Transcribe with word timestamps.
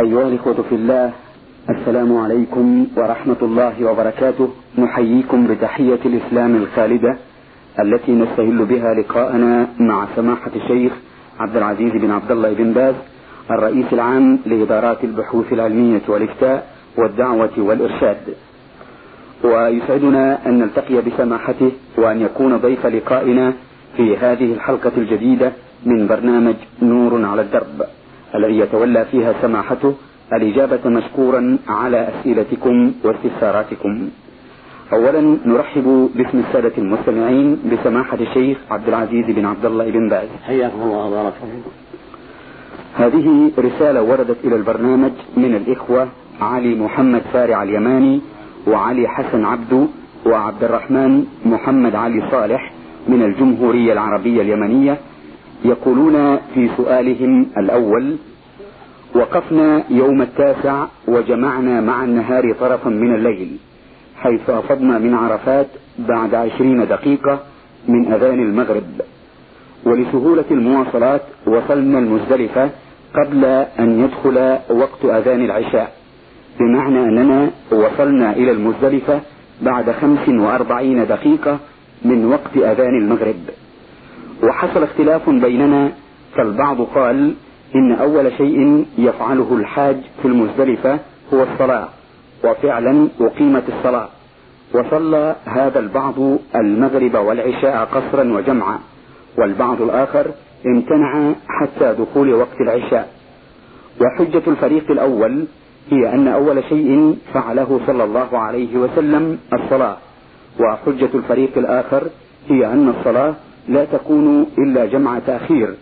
أيها 0.00 0.28
الإخوة 0.28 0.64
في 0.68 0.74
الله 0.74 1.12
السلام 1.70 2.16
عليكم 2.16 2.86
ورحمة 2.96 3.36
الله 3.42 3.84
وبركاته. 3.90 4.48
نحييكم 4.78 5.46
بتحية 5.46 5.98
الإسلام 6.06 6.56
الخالدة 6.56 7.16
التي 7.80 8.12
نستهل 8.12 8.64
بها 8.64 8.94
لقاءنا 8.94 9.66
مع 9.78 10.06
سماحة 10.16 10.50
الشيخ 10.56 10.92
عبد 11.40 11.56
العزيز 11.56 11.92
بن 11.92 12.10
عبد 12.10 12.30
الله 12.30 12.52
بن 12.52 12.72
باز 12.72 12.94
الرئيس 13.50 13.86
العام 13.92 14.38
لإدارات 14.46 15.04
البحوث 15.04 15.52
العلمية 15.52 16.02
والإفتاء 16.08 16.66
والدعوة 16.98 17.52
والإرشاد. 17.58 18.34
ويسعدنا 19.44 20.46
أن 20.46 20.58
نلتقي 20.58 21.00
بسماحته 21.00 21.70
وأن 21.98 22.20
يكون 22.20 22.56
ضيف 22.56 22.86
لقائنا 22.86 23.52
في 23.96 24.16
هذه 24.16 24.52
الحلقة 24.52 24.92
الجديدة 24.96 25.52
من 25.86 26.06
برنامج 26.06 26.54
نور 26.82 27.24
على 27.24 27.42
الدرب. 27.42 27.95
الذي 28.34 28.58
يتولى 28.58 29.04
فيها 29.04 29.34
سماحته 29.42 29.94
الإجابة 30.32 30.88
مشكورا 30.88 31.58
على 31.68 32.08
أسئلتكم 32.08 32.92
واستفساراتكم. 33.04 34.08
أولا 34.92 35.36
نرحب 35.46 36.10
باسم 36.14 36.38
السادة 36.48 36.72
المستمعين 36.78 37.58
بسماحة 37.72 38.18
الشيخ 38.20 38.58
عبد 38.70 38.88
العزيز 38.88 39.26
بن 39.26 39.46
عبد 39.46 39.66
الله 39.66 39.90
بن 39.90 40.08
باز. 40.08 40.28
حياكم 40.46 40.82
الله 40.82 41.06
وبارك 41.06 41.32
فيكم. 41.32 41.70
هذه 42.96 43.50
رسالة 43.58 44.02
وردت 44.02 44.36
إلى 44.44 44.56
البرنامج 44.56 45.12
من 45.36 45.54
الإخوة 45.54 46.08
علي 46.40 46.74
محمد 46.74 47.22
فارع 47.32 47.62
اليماني 47.62 48.20
وعلي 48.66 49.08
حسن 49.08 49.44
عبدو 49.44 49.86
وعبد 50.26 50.64
الرحمن 50.64 51.24
محمد 51.46 51.94
علي 51.94 52.30
صالح 52.30 52.72
من 53.08 53.22
الجمهورية 53.22 53.92
العربية 53.92 54.42
اليمنية 54.42 54.98
يقولون 55.64 56.36
في 56.54 56.68
سؤالهم 56.76 57.46
الأول 57.58 58.16
وقفنا 59.14 59.82
يوم 59.90 60.22
التاسع 60.22 60.84
وجمعنا 61.08 61.80
مع 61.80 62.04
النهار 62.04 62.52
طرفا 62.60 62.88
من 62.88 63.14
الليل 63.14 63.56
حيث 64.16 64.50
أفضنا 64.50 64.98
من 64.98 65.14
عرفات 65.14 65.66
بعد 65.98 66.34
عشرين 66.34 66.86
دقيقة 66.86 67.40
من 67.88 68.12
أذان 68.12 68.42
المغرب. 68.42 68.84
ولسهولة 69.84 70.44
المواصلات 70.50 71.22
وصلنا 71.46 71.98
المزدلفة 71.98 72.70
قبل 73.14 73.44
أن 73.78 74.00
يدخل 74.04 74.58
وقت 74.70 75.04
أذان 75.04 75.44
العشاء 75.44 75.92
بمعنى 76.60 76.98
أننا 77.04 77.50
وصلنا 77.72 78.32
إلى 78.32 78.50
المزدلفة 78.50 79.20
بعد 79.62 79.90
خمس 79.90 80.28
وأربعين 80.28 81.06
دقيقة 81.06 81.58
من 82.04 82.24
وقت 82.26 82.56
أذان 82.56 82.98
المغرب. 83.02 83.36
وحصل 84.46 84.82
اختلاف 84.82 85.30
بيننا 85.30 85.92
فالبعض 86.36 86.80
قال 86.80 87.34
إن 87.74 87.92
أول 87.92 88.32
شيء 88.38 88.86
يفعله 88.98 89.48
الحاج 89.52 89.96
في 90.22 90.28
المزدلفة 90.28 90.98
هو 91.34 91.42
الصلاة 91.42 91.88
وفعلا 92.44 93.08
أقيمت 93.20 93.62
الصلاة. 93.68 94.08
وصلى 94.74 95.36
هذا 95.44 95.78
البعض 95.78 96.14
المغرب 96.54 97.14
والعشاء 97.14 97.84
قصرا 97.84 98.24
وجمعا 98.32 98.78
والبعض 99.38 99.82
الآخر 99.82 100.26
امتنع 100.66 101.32
حتى 101.48 101.94
دخول 101.98 102.34
وقت 102.34 102.60
العشاء. 102.60 103.08
وحجة 104.00 104.42
الفريق 104.46 104.90
الأول 104.90 105.44
هي 105.90 106.14
أن 106.14 106.28
أول 106.28 106.64
شيء 106.68 107.16
فعله 107.34 107.80
صلى 107.86 108.04
الله 108.04 108.38
عليه 108.38 108.76
وسلم 108.78 109.38
الصلاة 109.52 109.96
وحجة 110.60 111.08
الفريق 111.14 111.58
الآخر 111.58 112.02
هي 112.48 112.66
أن 112.66 112.94
الصلاة 112.98 113.34
لا 113.68 113.84
تكون 113.84 114.46
إلا 114.58 114.86
جمع 114.86 115.18
تأخير 115.18 115.74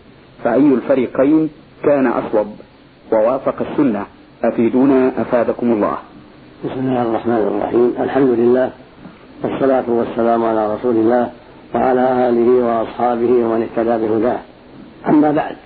فأي 0.45 0.75
الفريقين 0.75 1.51
كان 1.83 2.07
أصوب. 2.07 2.47
ووافق 3.13 3.55
السنة. 3.71 4.07
أفيدونا 4.45 5.13
أفادكم 5.21 5.73
الله. 5.73 5.97
بسم 6.65 6.81
الله 6.81 7.03
الرحمن 7.03 7.35
الرحيم. 7.35 7.95
الحمد 8.01 8.29
لله 8.29 8.71
والصلاة 9.43 9.85
والسلام 9.89 10.45
على 10.45 10.75
رسول 10.75 10.97
الله 10.97 11.31
وعلى 11.75 12.29
آله 12.29 12.65
وأصحابه 12.65 13.31
ومن 13.31 13.69
اهتدى 13.69 14.07
بهداه. 14.07 14.39
أما 15.09 15.31
بعد 15.31 15.57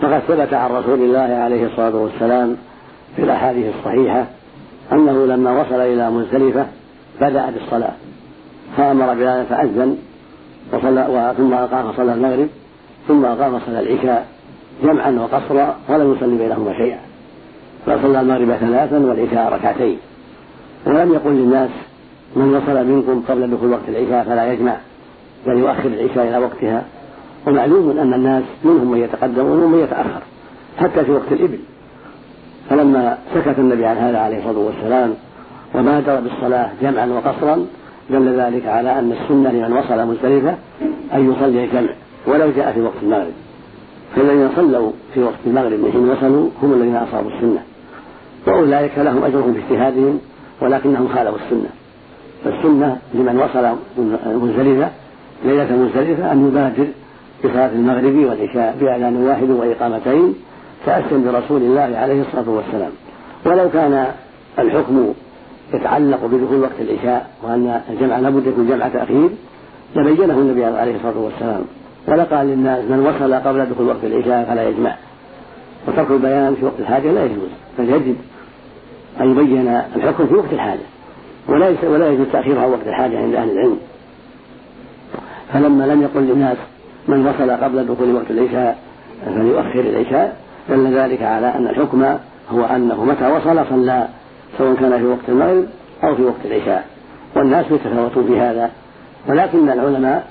فقد 0.00 0.18
ثبت 0.28 0.54
عن 0.54 0.70
رسول 0.70 0.98
الله 0.98 1.34
عليه 1.34 1.66
الصلاة 1.66 1.94
والسلام 1.94 2.56
في 3.16 3.22
الأحاديث 3.22 3.74
الصحيحة 3.78 4.26
أنه 4.92 5.26
لما 5.26 5.60
وصل 5.60 5.80
إلى 5.80 6.10
مزدلفة 6.10 6.66
بدأ 7.20 7.50
بالصلاة 7.50 7.92
فأمر 8.76 9.14
بلال 9.14 9.46
فأذن 9.46 9.96
وصلى 10.72 11.34
ثم 11.36 11.52
أقام 11.52 11.92
صلى 11.96 12.14
المغرب 12.14 12.48
ثم 13.08 13.24
أقام 13.24 13.60
صلى 13.66 13.80
العشاء 13.80 14.26
جمعا 14.82 15.10
وقصرا 15.10 15.76
ولم 15.88 16.12
يصلي 16.12 16.38
بينهما 16.38 16.72
شيئا. 16.72 16.98
فصلى 17.86 18.20
المغرب 18.20 18.56
ثلاثا 18.56 18.98
والعشاء 18.98 19.52
ركعتين. 19.52 19.98
ولم 20.86 21.12
يقل 21.14 21.30
للناس 21.30 21.70
من 22.36 22.54
وصل 22.54 22.86
منكم 22.86 23.22
قبل 23.28 23.50
دخول 23.50 23.70
وقت 23.70 23.88
العشاء 23.88 24.24
فلا 24.24 24.52
يجمع 24.52 24.76
بل 25.46 25.58
يؤخر 25.58 25.86
العشاء 25.86 26.28
إلى 26.28 26.38
وقتها. 26.38 26.84
ومعلوم 27.46 27.98
أن 27.98 28.14
الناس 28.14 28.44
منهم 28.64 28.90
من 28.90 28.98
يتقدم 28.98 29.46
ومنهم 29.46 29.72
من 29.72 29.78
يتأخر 29.78 30.22
حتى 30.78 31.04
في 31.04 31.12
وقت 31.12 31.32
الإبل. 31.32 31.58
فلما 32.70 33.18
سكت 33.34 33.58
النبي 33.58 33.86
عن 33.86 33.96
هذا 33.96 34.18
عليه 34.18 34.38
الصلاة 34.38 34.58
والسلام 34.58 35.14
وبادر 35.74 36.20
بالصلاة 36.20 36.70
جمعا 36.82 37.06
وقصرا 37.06 37.66
دل 38.10 38.40
ذلك 38.40 38.66
على 38.66 38.98
أن 38.98 39.12
السنة 39.12 39.50
لمن 39.50 39.72
وصل 39.72 40.06
مزدلفة 40.06 40.54
أن 41.14 41.32
يصلي 41.32 41.64
الجمع 41.64 41.90
ولو 42.26 42.50
جاء 42.50 42.72
في 42.72 42.80
وقت 42.80 42.94
المغرب. 43.02 43.32
فالذين 44.16 44.48
صلوا 44.56 44.90
في 45.14 45.22
وقت 45.22 45.38
المغرب 45.46 45.72
من 45.72 45.90
حين 45.92 46.08
وصلوا 46.08 46.48
هم 46.62 46.72
الذين 46.72 46.96
أصابوا 46.96 47.30
السنة. 47.30 47.62
وأولئك 48.46 48.98
لهم 48.98 49.24
أجرهم 49.24 49.52
في 49.52 49.58
اجتهادهم 49.58 50.20
ولكنهم 50.60 51.08
خالفوا 51.08 51.38
السنة. 51.46 51.68
فالسنة 52.44 52.98
لمن 53.14 53.38
وصل 53.38 53.76
مزدلفة 54.26 54.90
ليلة 55.44 55.76
مزدلفة 55.76 56.32
أن 56.32 56.48
يبادر 56.48 56.86
بصلاة 57.44 57.72
المغرب 57.72 58.16
والعشاء 58.16 58.76
بأذان 58.80 59.16
واحد 59.16 59.50
وإقامتين 59.50 60.34
تأسيا 60.86 61.18
برسول 61.18 61.62
الله 61.62 61.98
عليه 61.98 62.22
الصلاة 62.22 62.50
والسلام. 62.50 62.90
ولو 63.46 63.70
كان 63.70 64.06
الحكم 64.58 65.12
يتعلق 65.74 66.26
بدخول 66.26 66.60
وقت 66.60 66.80
العشاء 66.80 67.30
وأن 67.42 67.80
الجمع 67.90 68.18
لابد 68.18 68.46
يكون 68.46 68.68
جمع 68.68 68.88
تأخير 68.88 69.30
لبينه 69.96 70.34
النبي 70.34 70.64
عليه 70.64 70.96
الصلاة 70.96 71.18
والسلام. 71.18 71.62
ولقال 72.08 72.46
للناس 72.46 72.84
من 72.84 73.06
وصل 73.06 73.34
قبل 73.34 73.66
دخول 73.66 73.86
وقت 73.86 74.04
العشاء 74.04 74.44
فلا 74.44 74.68
يجمع. 74.68 74.96
وترك 75.88 76.10
البيان 76.10 76.54
في 76.54 76.64
وقت 76.64 76.80
الحاجة 76.80 77.12
لا 77.12 77.24
يجوز 77.24 77.48
بل 77.78 77.90
يجب 77.90 78.16
أن 79.20 79.30
يبين 79.30 79.68
الحكم 79.96 80.26
في 80.26 80.34
وقت 80.34 80.52
الحاجة. 80.52 80.86
ولا 81.48 81.74
ولا 81.82 82.08
يجوز 82.10 82.26
تأخيرها 82.32 82.66
وقت 82.66 82.86
الحاجة 82.86 83.18
عند 83.18 83.34
أهل 83.34 83.50
العلم. 83.50 83.78
فلما 85.52 85.84
لم 85.84 86.02
يقل 86.02 86.20
للناس 86.20 86.56
من 87.08 87.26
وصل 87.26 87.50
قبل 87.50 87.86
دخول 87.86 88.14
وقت 88.14 88.30
العشاء 88.30 88.78
فليؤخر 89.26 89.80
العشاء 89.80 90.36
دل 90.68 90.94
ذلك 90.94 91.22
على 91.22 91.46
أن 91.46 91.66
الحكم 91.66 92.04
هو 92.50 92.64
أنه 92.64 93.04
متى 93.04 93.32
وصل 93.32 93.66
صلى. 93.70 94.08
سواء 94.58 94.74
كان 94.74 94.98
في 94.98 95.06
وقت 95.06 95.28
المغرب 95.28 95.66
أو 96.04 96.14
في 96.14 96.22
وقت 96.22 96.44
العشاء. 96.44 96.86
والناس 97.36 97.66
يتفاوتون 97.70 98.26
في 98.26 98.40
هذا. 98.40 98.70
ولكن 99.28 99.70
العلماء 99.70 100.26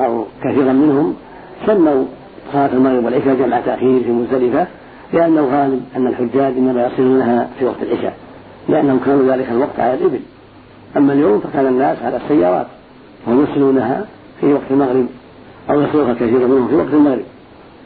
أو 0.00 0.24
كثيرا 0.42 0.72
منهم 0.72 1.14
سموا 1.66 2.04
صلاة 2.52 2.72
المغرب 2.72 3.04
والعشاء 3.04 3.34
جمع 3.34 3.60
تأخير 3.60 4.04
في 4.04 4.10
مزدلفة 4.10 4.66
لأنه 5.12 5.40
غالب 5.40 5.84
أن 5.96 6.06
الحجاج 6.06 6.52
إنما 6.56 6.86
يصلونها 6.86 7.48
في 7.58 7.64
وقت 7.64 7.82
العشاء 7.82 8.14
لأنهم 8.68 9.00
كانوا 9.04 9.34
ذلك 9.34 9.48
الوقت 9.50 9.80
على 9.80 9.94
الإبل. 9.94 10.20
أما 10.96 11.12
اليوم 11.12 11.40
فكان 11.40 11.66
الناس 11.66 11.96
على 12.02 12.16
السيارات 12.16 12.66
وهم 13.26 13.44
يصلونها 13.44 14.06
في 14.40 14.52
وقت 14.52 14.70
المغرب 14.70 15.06
أو 15.70 15.80
يصلها 15.80 16.14
كثير 16.14 16.46
منهم 16.46 16.68
في 16.68 16.74
وقت 16.74 16.92
المغرب. 16.92 17.24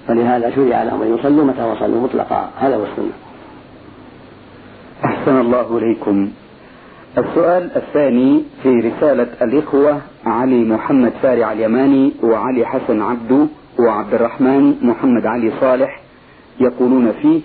فلهذا 0.09 0.51
شرع 0.51 0.83
لهم 0.83 1.03
أن 1.03 1.15
يصلوا 1.19 1.45
متى 1.45 1.63
وصلوا 1.63 2.03
مطلقا. 2.03 2.51
هذا 2.61 2.77
هو 2.77 2.83
السنة. 2.83 3.13
أحسن 5.29 5.41
الله 5.41 5.79
إليكم. 5.79 6.31
السؤال 7.19 7.71
الثاني 7.77 8.43
في 8.63 8.69
رسالة 8.69 9.29
الإخوة 9.43 10.01
علي 10.27 10.65
محمد 10.65 11.13
فارع 11.23 11.53
اليماني 11.53 12.13
وعلي 12.23 12.67
حسن 12.67 13.03
عبدو 13.03 13.47
وعبد 13.79 14.15
الرحمن 14.15 14.75
محمد 14.83 15.27
علي 15.27 15.53
صالح 15.61 16.01
يقولون 16.61 17.13
فيه 17.13 17.41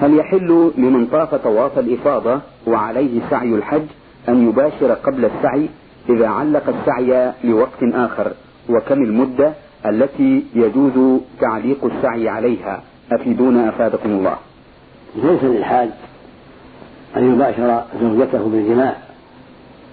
هل 0.00 0.16
يحل 0.18 0.70
لمن 0.78 1.06
طاف 1.06 1.34
طواف 1.34 1.78
الإفاضة 1.78 2.40
وعليه 2.66 3.20
سعي 3.30 3.54
الحج 3.54 3.86
أن 4.28 4.48
يباشر 4.48 4.92
قبل 4.92 5.24
السعي 5.24 5.68
إذا 6.08 6.28
علق 6.28 6.64
السعي 6.68 7.32
لوقت 7.44 7.82
آخر؟ 7.82 8.32
وكم 8.70 9.02
المدة 9.02 9.52
التي 9.86 10.44
يجوز 10.54 11.20
تعليق 11.40 11.84
السعي 11.84 12.28
عليها؟ 12.28 12.82
أفيدونا 13.12 13.68
أفادكم 13.68 14.10
الله. 14.10 14.36
ليس 15.16 15.44
للحاج. 15.44 15.90
أن 17.16 17.34
يباشر 17.34 17.82
زوجته 18.00 18.48
بالجماع 18.48 18.94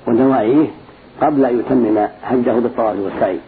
ودواعيه 0.08 0.68
قبل 1.22 1.46
أن 1.46 1.60
يتمم 1.60 2.08
حجه 2.24 2.52
بالطواف 2.52 2.96
والسعي. 3.00 3.40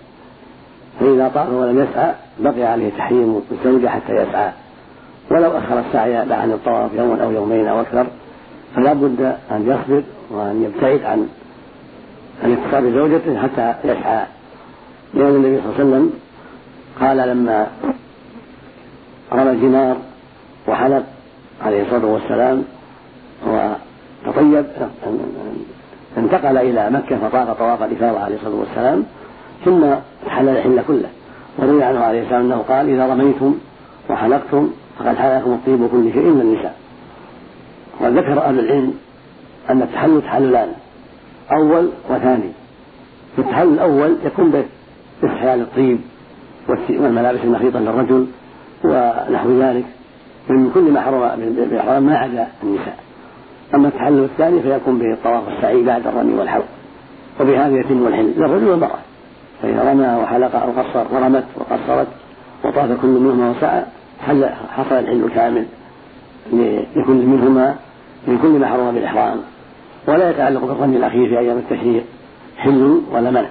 فإذا 0.99 1.31
طاف 1.35 1.49
ولم 1.49 1.79
يسعى 1.79 2.13
بقي 2.39 2.63
عليه 2.63 2.89
تحريم 2.97 3.41
الزوجة 3.51 3.87
حتى 3.87 4.13
يسعى. 4.13 4.51
ولو 5.31 5.57
أخر 5.57 5.79
السعي 5.79 6.15
عن 6.15 6.51
الطواف 6.51 6.91
يوما 6.93 7.23
أو 7.23 7.31
يومين 7.31 7.67
أو 7.67 7.81
أكثر 7.81 8.07
فلا 8.75 8.93
بد 8.93 9.21
أن 9.51 9.61
يصبر 9.67 10.03
وأن 10.29 10.63
يبتعد 10.63 11.03
عن 11.03 11.27
عن 12.43 12.51
اتصال 12.51 12.93
زوجته 12.93 13.37
حتى 13.37 13.75
يسعى. 13.83 14.25
لأن 15.13 15.35
النبي 15.35 15.61
صلى 15.61 15.65
الله 15.65 15.73
عليه 15.79 15.83
وسلم 15.83 16.13
قال 17.01 17.17
لما 17.17 17.67
رمى 19.33 19.51
الجمار 19.51 19.97
وحلق 20.67 21.03
عليه 21.65 21.81
الصلاة 21.83 22.05
والسلام 22.05 22.63
وتطيب 23.47 24.65
انتقل 26.17 26.57
إلى 26.57 26.89
مكة 26.89 27.17
فطاف 27.17 27.57
طواف 27.57 27.83
الإفاضة 27.83 28.19
عليه 28.19 28.35
الصلاة 28.35 28.55
والسلام 28.55 29.03
ثم 29.65 29.83
حل 30.27 30.49
الحل 30.49 30.81
كله. 30.87 31.09
وروي 31.57 31.83
عنه 31.83 31.99
عليه 31.99 32.23
السلام 32.23 32.41
أنه 32.41 32.57
قال 32.57 32.89
إذا 32.89 33.07
رميتم 33.07 33.55
وحلقتم 34.09 34.69
فقد 34.99 35.15
حلكم 35.15 35.51
الطيب 35.51 35.87
كل 35.91 36.13
شيء 36.13 36.21
إلا 36.21 36.41
النساء. 36.41 36.75
وذكر 38.01 38.41
أهل 38.41 38.59
العلم 38.59 38.93
أن 39.69 39.81
التحلل 39.81 40.21
تحللان 40.21 40.71
أول 41.51 41.89
وثاني. 42.09 42.51
التحلل 43.37 43.73
الأول 43.73 44.15
يكون 44.25 44.65
باستحلال 45.21 45.61
الطيب 45.61 45.99
والملابس 46.89 47.39
المخيطة 47.43 47.79
للرجل 47.79 48.27
ونحو 48.83 49.61
ذلك. 49.61 49.85
من 50.49 50.71
كل 50.73 50.91
ما 50.91 51.01
حرم 51.01 51.39
بالإحرام 51.39 52.03
ما 52.03 52.17
عدا 52.17 52.47
النساء. 52.63 52.97
أما 53.75 53.87
التحلل 53.87 54.23
الثاني 54.23 54.61
فيكون 54.61 54.99
به 54.99 55.13
الطواف 55.13 55.43
السعي 55.57 55.83
بعد 55.83 56.07
الرمي 56.07 56.33
والحلق 56.33 56.65
وبهذا 57.39 57.75
يتم 57.79 58.07
الحل. 58.07 58.33
للرجل 58.37 58.67
والمرأة 58.67 58.99
فإذا 59.61 59.91
رمى 59.91 60.23
وحلق 60.23 60.55
أو 60.55 60.71
قصر 60.71 61.15
ورمت 61.15 61.43
وقصرت 61.55 62.07
وطاف 62.63 63.01
كل 63.01 63.07
منهما 63.07 63.49
وسعى 63.49 63.83
حل 64.27 64.49
حصل 64.75 64.95
الحل 64.95 65.29
كامل 65.35 65.65
لكل 66.95 67.25
منهما 67.25 67.75
من 68.27 68.39
كل 68.41 68.59
ما 68.59 68.67
حرم 68.67 68.91
بالإحرام. 68.91 69.37
ولا 70.07 70.29
يتعلق 70.29 70.65
بالرمي 70.65 70.97
الأخير 70.97 71.29
في 71.29 71.39
أيام 71.39 71.57
التشريق 71.57 72.03
حل 72.57 73.01
ولا 73.11 73.31
منع. 73.31 73.49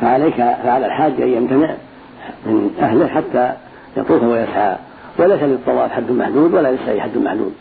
فعليك 0.00 0.36
فعلى 0.36 0.86
الحاج 0.86 1.12
أن 1.20 1.28
يمتنع 1.28 1.74
من 2.46 2.70
أهله 2.80 3.06
حتى 3.06 3.52
يطوف 3.96 4.22
ويسعى. 4.22 4.76
وليس 5.18 5.42
للطواف 5.42 5.92
حد 5.92 6.10
محدود 6.10 6.54
ولا 6.54 6.72
للسعي 6.72 7.00
حد 7.00 7.18
محدود. 7.18 7.52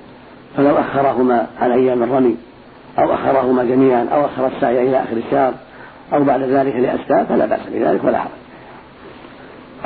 فلو 0.57 0.77
أخرهما 0.77 1.47
عن 1.59 1.71
أيام 1.71 2.03
الرمي 2.03 2.37
أو 2.99 3.13
أخرهما 3.13 3.63
جميعا 3.63 4.07
أو 4.13 4.25
أخر 4.25 4.47
السعي 4.47 4.89
إلى 4.89 4.99
آخر 4.99 5.17
الشهر 5.17 5.53
أو 6.13 6.23
بعد 6.23 6.41
ذلك 6.41 6.75
لأسباب 6.75 7.25
فلا 7.25 7.45
بأس 7.45 7.59
بذلك 7.73 8.03
ولا 8.03 8.19
حرج. 8.19 8.31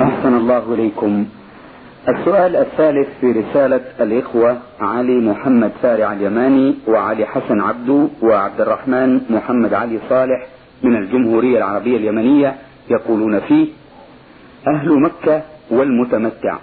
أحسن 0.00 0.36
الله 0.36 0.74
إليكم. 0.74 1.26
السؤال 2.08 2.56
الثالث 2.56 3.08
في 3.20 3.32
رسالة 3.32 3.80
الإخوة 4.00 4.58
علي 4.80 5.20
محمد 5.20 5.70
فارع 5.82 6.12
اليماني 6.12 6.74
وعلي 6.88 7.26
حسن 7.26 7.60
عبدو 7.60 8.08
وعبد 8.22 8.60
الرحمن 8.60 9.20
محمد 9.30 9.74
علي 9.74 9.98
صالح 10.08 10.46
من 10.82 10.96
الجمهورية 10.96 11.58
العربية 11.58 11.96
اليمنية 11.96 12.54
يقولون 12.90 13.40
فيه 13.40 13.66
أهل 14.68 15.00
مكة 15.02 15.42
والمتمتع. 15.70 16.56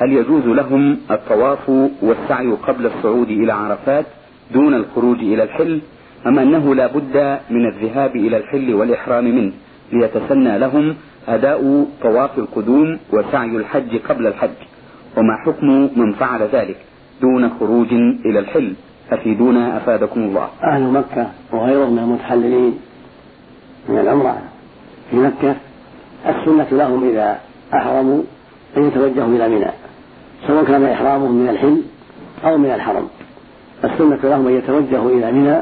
هل 0.00 0.12
يجوز 0.12 0.46
لهم 0.46 0.98
الطواف 1.10 1.68
والسعي 2.02 2.50
قبل 2.50 2.86
الصعود 2.86 3.30
إلى 3.30 3.52
عرفات 3.52 4.06
دون 4.52 4.74
الخروج 4.74 5.18
إلى 5.18 5.42
الحل؟ 5.42 5.80
أم 6.26 6.38
أنه 6.38 6.74
لا 6.74 6.86
بد 6.86 7.38
من 7.50 7.66
الذهاب 7.66 8.16
إلى 8.16 8.36
الحل 8.36 8.74
والإحرام 8.74 9.24
منه 9.24 9.52
ليتسنى 9.92 10.58
لهم 10.58 10.94
أداء 11.28 11.86
طواف 12.02 12.38
القدوم 12.38 12.98
وسعي 13.12 13.56
الحج 13.56 13.96
قبل 14.08 14.26
الحج؟ 14.26 14.50
وما 15.16 15.36
حكم 15.46 15.88
من 15.96 16.12
فعل 16.12 16.42
ذلك 16.52 16.76
دون 17.20 17.50
خروج 17.60 17.92
إلى 18.26 18.38
الحل؟ 18.38 18.74
أفيدونا 19.12 19.76
أفادكم 19.76 20.20
الله. 20.20 20.48
أهل 20.62 20.82
مكة 20.82 21.30
وغيرهم 21.52 21.92
من 21.92 21.98
المتحللين 21.98 22.78
من 23.88 23.98
العمرة 23.98 24.42
في 25.10 25.16
مكة 25.16 25.56
السنة 26.28 26.66
لهم 26.72 27.08
إذا 27.08 27.38
أحرموا 27.74 28.22
أن 28.76 28.82
يتوجهوا 28.88 29.36
إلى 29.36 29.48
منى. 29.48 29.83
سواء 30.46 30.64
كان 30.64 30.84
إحرامهم 30.84 31.32
من 31.32 31.48
الحل 31.48 31.82
أو 32.44 32.58
من 32.58 32.70
الحرم 32.70 33.08
السنة 33.84 34.18
لهم 34.24 34.46
أن 34.46 34.54
يتوجهوا 34.54 35.10
إلى 35.10 35.32
منى 35.32 35.56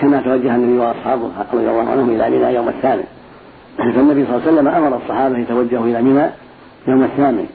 كما 0.00 0.20
توجه 0.20 0.54
النبي 0.54 0.78
وأصحابه 0.78 1.28
رضي 1.52 1.70
الله 1.70 1.90
عنهم 1.90 2.10
إلى 2.10 2.30
منى 2.30 2.54
يوم 2.54 2.68
الثامن. 2.68 3.04
فالنبي 3.78 4.26
صلى 4.26 4.36
الله 4.36 4.46
عليه 4.46 4.52
وسلم 4.52 4.68
أمر 4.68 4.96
الصحابة 4.96 5.38
يتوجهوا 5.38 5.86
إلى 5.86 6.02
منى 6.02 6.26
يوم 6.88 7.04
الثامن 7.04 7.46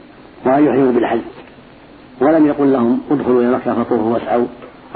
وأن 0.46 0.64
يحرموا 0.64 0.92
بالحج. 0.92 1.20
ولم 2.20 2.46
يقل 2.46 2.72
لهم 2.72 3.00
ادخلوا 3.10 3.40
إلى 3.42 3.50
مكة 3.50 3.74
فطوفوا 3.74 4.12
واسعوا 4.12 4.46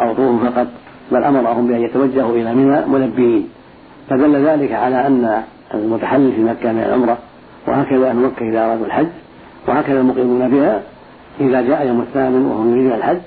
أو 0.00 0.14
طوفوا 0.14 0.50
فقط 0.50 0.66
بل 1.12 1.24
أمرهم 1.24 1.66
بأن 1.66 1.82
يتوجهوا 1.82 2.36
إلى 2.36 2.54
منى 2.54 2.86
ملبيين 2.86 3.48
فدل 4.10 4.46
ذلك 4.46 4.72
على 4.72 5.06
أن 5.06 5.42
المتحلل 5.74 6.32
في 6.32 6.44
مكة 6.44 6.72
من 6.72 6.82
العمرة 6.82 7.18
وهكذا 7.68 8.10
أهل 8.10 8.16
مكة 8.16 8.50
إذا 8.50 8.66
أرادوا 8.66 8.86
الحج 8.86 9.06
وهكذا 9.68 10.00
المقيمون 10.00 10.48
بها 10.48 10.82
إذا 11.40 11.62
جاء 11.62 11.86
يوم 11.86 12.00
الثامن 12.00 12.46
وهم 12.46 12.72
يريدون 12.72 12.92
الحج 12.92 13.20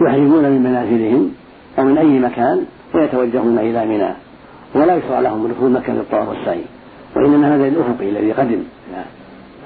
يحرمون 0.00 0.44
من 0.44 0.62
منازلهم 0.62 1.32
أو 1.78 1.84
من 1.84 1.98
أي 1.98 2.18
مكان 2.18 2.64
ويتوجهون 2.94 3.58
إلى 3.58 3.86
منى 3.86 4.10
ولا 4.74 4.96
يشرع 4.96 5.20
لهم 5.20 5.48
دخول 5.48 5.70
مكة 5.70 5.92
للطواف 5.92 6.28
والسعي 6.28 6.62
وإنما 7.16 7.56
هذا 7.56 7.68
الأفقي 7.68 8.08
الذي 8.08 8.32
قدم 8.32 8.62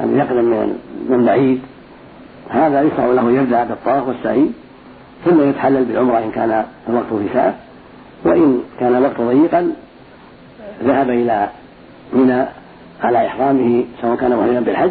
أن 0.00 0.16
يقدم 0.16 0.44
من 0.44 0.78
من 1.08 1.24
بعيد. 1.24 1.60
هذا 2.48 2.82
يشرع 2.82 3.06
له 3.06 3.30
يبدأ 3.32 3.64
بالطواف 3.64 4.08
والسعي 4.08 4.50
ثم 5.24 5.48
يتحلل 5.48 5.84
بالعمرة 5.84 6.18
إن 6.18 6.30
كان 6.30 6.64
الوقت 6.88 7.06
في 7.06 7.34
ساعة 7.34 7.54
وإن 8.24 8.60
كان 8.80 8.96
الوقت 8.96 9.20
ضيقا 9.20 9.72
ذهب 10.84 11.10
إلى 11.10 11.48
منى 12.12 12.44
على 13.02 13.26
إحرامه 13.26 13.84
سواء 14.02 14.16
كان 14.16 14.30
محرما 14.30 14.60
بالحج 14.60 14.90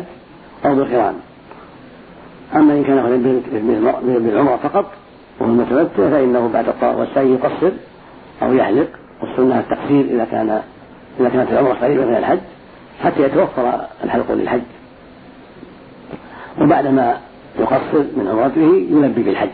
أو 0.66 0.76
بالقران. 0.76 1.14
أما 2.56 2.74
إن 2.74 2.84
كان 2.84 3.22
بالعمرة 4.04 4.56
فقط 4.56 4.86
وهو 5.40 5.50
المتمتع 5.50 6.10
فإنه 6.10 6.50
بعد 6.54 6.68
الطواف 6.68 6.98
والسعي 6.98 7.32
يقصر 7.32 7.72
أو 8.42 8.54
يحلق 8.54 8.88
والسنة 9.22 9.60
التقصير 9.60 10.06
إذا 10.06 10.28
كان 10.32 10.62
إذا 11.20 11.30
كانت 11.30 11.52
العمرة 11.52 11.74
قريبة 11.74 12.06
من 12.06 12.16
الحج 12.16 12.40
حتى 13.04 13.24
يتوفر 13.24 13.82
الحلق 14.04 14.32
للحج. 14.32 14.62
وبعدما 16.62 17.18
يقصر 17.60 18.04
من 18.18 18.28
عمرته 18.32 18.86
يلبي 18.90 19.24
بالحج 19.24 19.50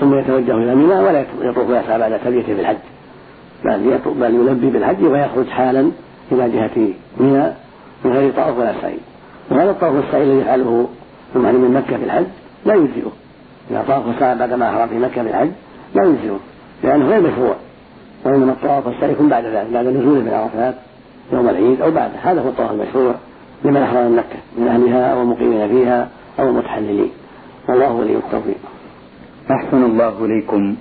ثم 0.00 0.18
يتوجه 0.18 0.54
إلى 0.54 0.74
منى 0.74 0.98
ولا 0.98 1.24
يطوف 1.42 1.70
ويسعى 1.70 1.98
بعد 1.98 2.20
تلبيته 2.24 2.54
بالحج. 2.54 2.76
بل 3.64 3.98
بل 4.06 4.34
يلبي 4.34 4.70
بالحج 4.70 5.04
ويخرج 5.04 5.48
حالا 5.48 5.90
إلى 6.32 6.50
جهة 6.50 6.88
منى 7.20 7.52
من 8.04 8.12
غير 8.12 8.32
طواف 8.32 8.58
ولا 8.58 8.72
سعي. 8.82 8.98
وهذا 9.50 9.70
الطواف 9.70 9.94
والسعي 9.94 10.22
الذي 10.22 10.38
يفعله 10.38 10.88
المحرم 11.36 11.60
من 11.60 11.74
مكة 11.74 11.96
في 11.96 12.04
الحج 12.04 12.26
لا 12.66 12.74
يجزئه. 12.74 13.12
إذا 13.70 13.84
طاف 13.88 14.06
وسعى 14.06 14.38
بعدما 14.38 14.68
أحرم 14.70 14.88
في 14.88 14.98
مكة 14.98 15.22
بالحج 15.22 15.50
لا 15.94 16.04
يجزئه 16.04 16.38
لأنه 16.84 17.06
غير 17.06 17.20
مشروع 17.20 17.56
وإنما 18.24 18.52
الطواف 18.52 18.86
والسعي 18.86 19.12
يكون 19.12 19.28
بعد 19.28 19.44
ذلك 19.44 19.66
بعد 19.72 19.86
نزوله 19.86 20.20
من 20.20 20.28
عرفات 20.28 20.74
يوم 21.32 21.48
العيد 21.48 21.80
أو 21.80 21.90
بعده. 21.90 22.14
هذا 22.22 22.40
هو 22.40 22.48
الطواف 22.48 22.70
المشروع 22.70 23.14
لمن 23.64 23.76
أحرم 23.76 24.10
من 24.10 24.16
مكة 24.16 24.38
من 24.58 24.68
أهلها 24.68 25.12
أو 25.12 25.22
المقيمين 25.22 25.68
فيها 25.68 26.08
أو 26.38 26.48
المتحللين 26.48 27.10
والله 27.68 27.92
ولي 27.92 28.16
التوفيق. 28.16 28.58
أحسن 29.50 29.82
الله 29.82 30.24
إليكم. 30.24 30.74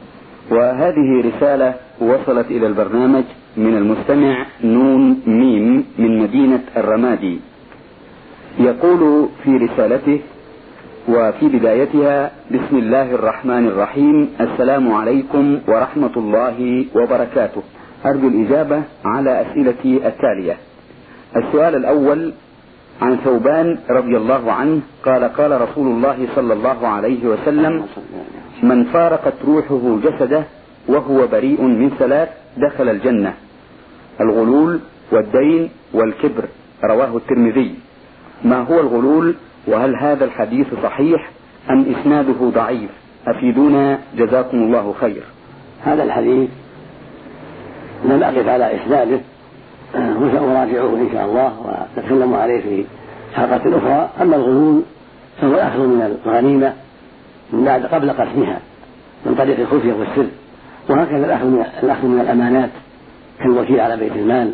وهذه 0.51 1.23
رسالة 1.25 1.73
وصلت 1.99 2.47
إلى 2.51 2.67
البرنامج 2.67 3.23
من 3.57 3.77
المستمع 3.77 4.45
نون 4.63 5.21
ميم 5.27 5.85
من 5.97 6.19
مدينة 6.19 6.63
الرمادي. 6.77 7.39
يقول 8.59 9.29
في 9.43 9.57
رسالته 9.57 10.19
وفي 11.07 11.47
بدايتها 11.47 12.31
بسم 12.51 12.77
الله 12.77 13.15
الرحمن 13.15 13.67
الرحيم. 13.67 14.29
السلام 14.41 14.91
عليكم 14.91 15.59
ورحمة 15.67 16.15
الله 16.17 16.85
وبركاته. 16.95 17.63
أرجو 18.05 18.27
الإجابة 18.27 18.81
على 19.05 19.41
أسئلتي 19.41 20.07
التالية. 20.07 20.57
السؤال 21.35 21.75
الأول 21.75 22.33
عن 23.01 23.17
ثوبان 23.17 23.77
رضي 23.89 24.17
الله 24.17 24.51
عنه. 24.51 24.79
قال 25.05 25.23
قال 25.23 25.61
رسول 25.61 25.87
الله 25.87 26.27
صلى 26.35 26.53
الله 26.53 26.87
عليه 26.87 27.27
وسلم 27.27 27.85
من 28.63 28.83
فارقت 28.83 29.33
روحه 29.45 29.97
جسده 30.03 30.43
وهو 30.87 31.27
بريء 31.27 31.61
من 31.61 31.89
ثلاث 31.99 32.29
دخل 32.57 32.89
الجنة. 32.89 33.33
الغلول 34.21 34.79
والدين 35.11 35.69
والكبر 35.93 36.45
رواه 36.83 37.17
الترمذي. 37.17 37.75
ما 38.43 38.59
هو 38.59 38.79
الغلول؟ 38.79 39.35
وهل 39.67 39.95
هذا 39.95 40.25
الحديث 40.25 40.67
صحيح 40.83 41.29
أم 41.69 41.95
إسناده 41.95 42.49
ضعيف؟ 42.49 42.89
أفيدونا 43.27 43.99
جزاكم 44.17 44.57
الله 44.57 44.95
خير. 45.01 45.23
هذا 45.85 46.03
الحديث 46.03 46.49
لم 48.05 48.23
أقف 48.23 48.47
على 48.47 48.75
إسناده. 48.75 49.19
وسأراجعه 49.95 50.95
إن 50.95 51.09
شاء 51.13 51.25
الله 51.25 51.77
ونتكلم 51.97 52.33
عليه 52.33 52.61
في 52.61 52.85
حلقة 53.35 53.77
أخرى. 53.77 54.09
أما 54.21 54.35
الغلول 54.35 54.81
فهو 55.41 55.53
الأخذ 55.53 55.79
من 55.79 56.17
الغنيمة 56.25 56.73
من 57.53 57.65
بعد 57.65 57.85
قبل 57.85 58.11
قسمها 58.11 58.59
من 59.25 59.35
طريق 59.35 59.59
الخفية 59.59 59.93
والسر. 59.93 60.27
وهكذا 60.89 61.25
الأخذ 61.25 61.45
من, 61.45 61.65
الأخذ 61.83 62.07
من 62.07 62.19
الأمانات 62.21 62.69
كالوكيل 63.39 63.79
على 63.79 63.97
بيت 63.97 64.11
المال 64.15 64.53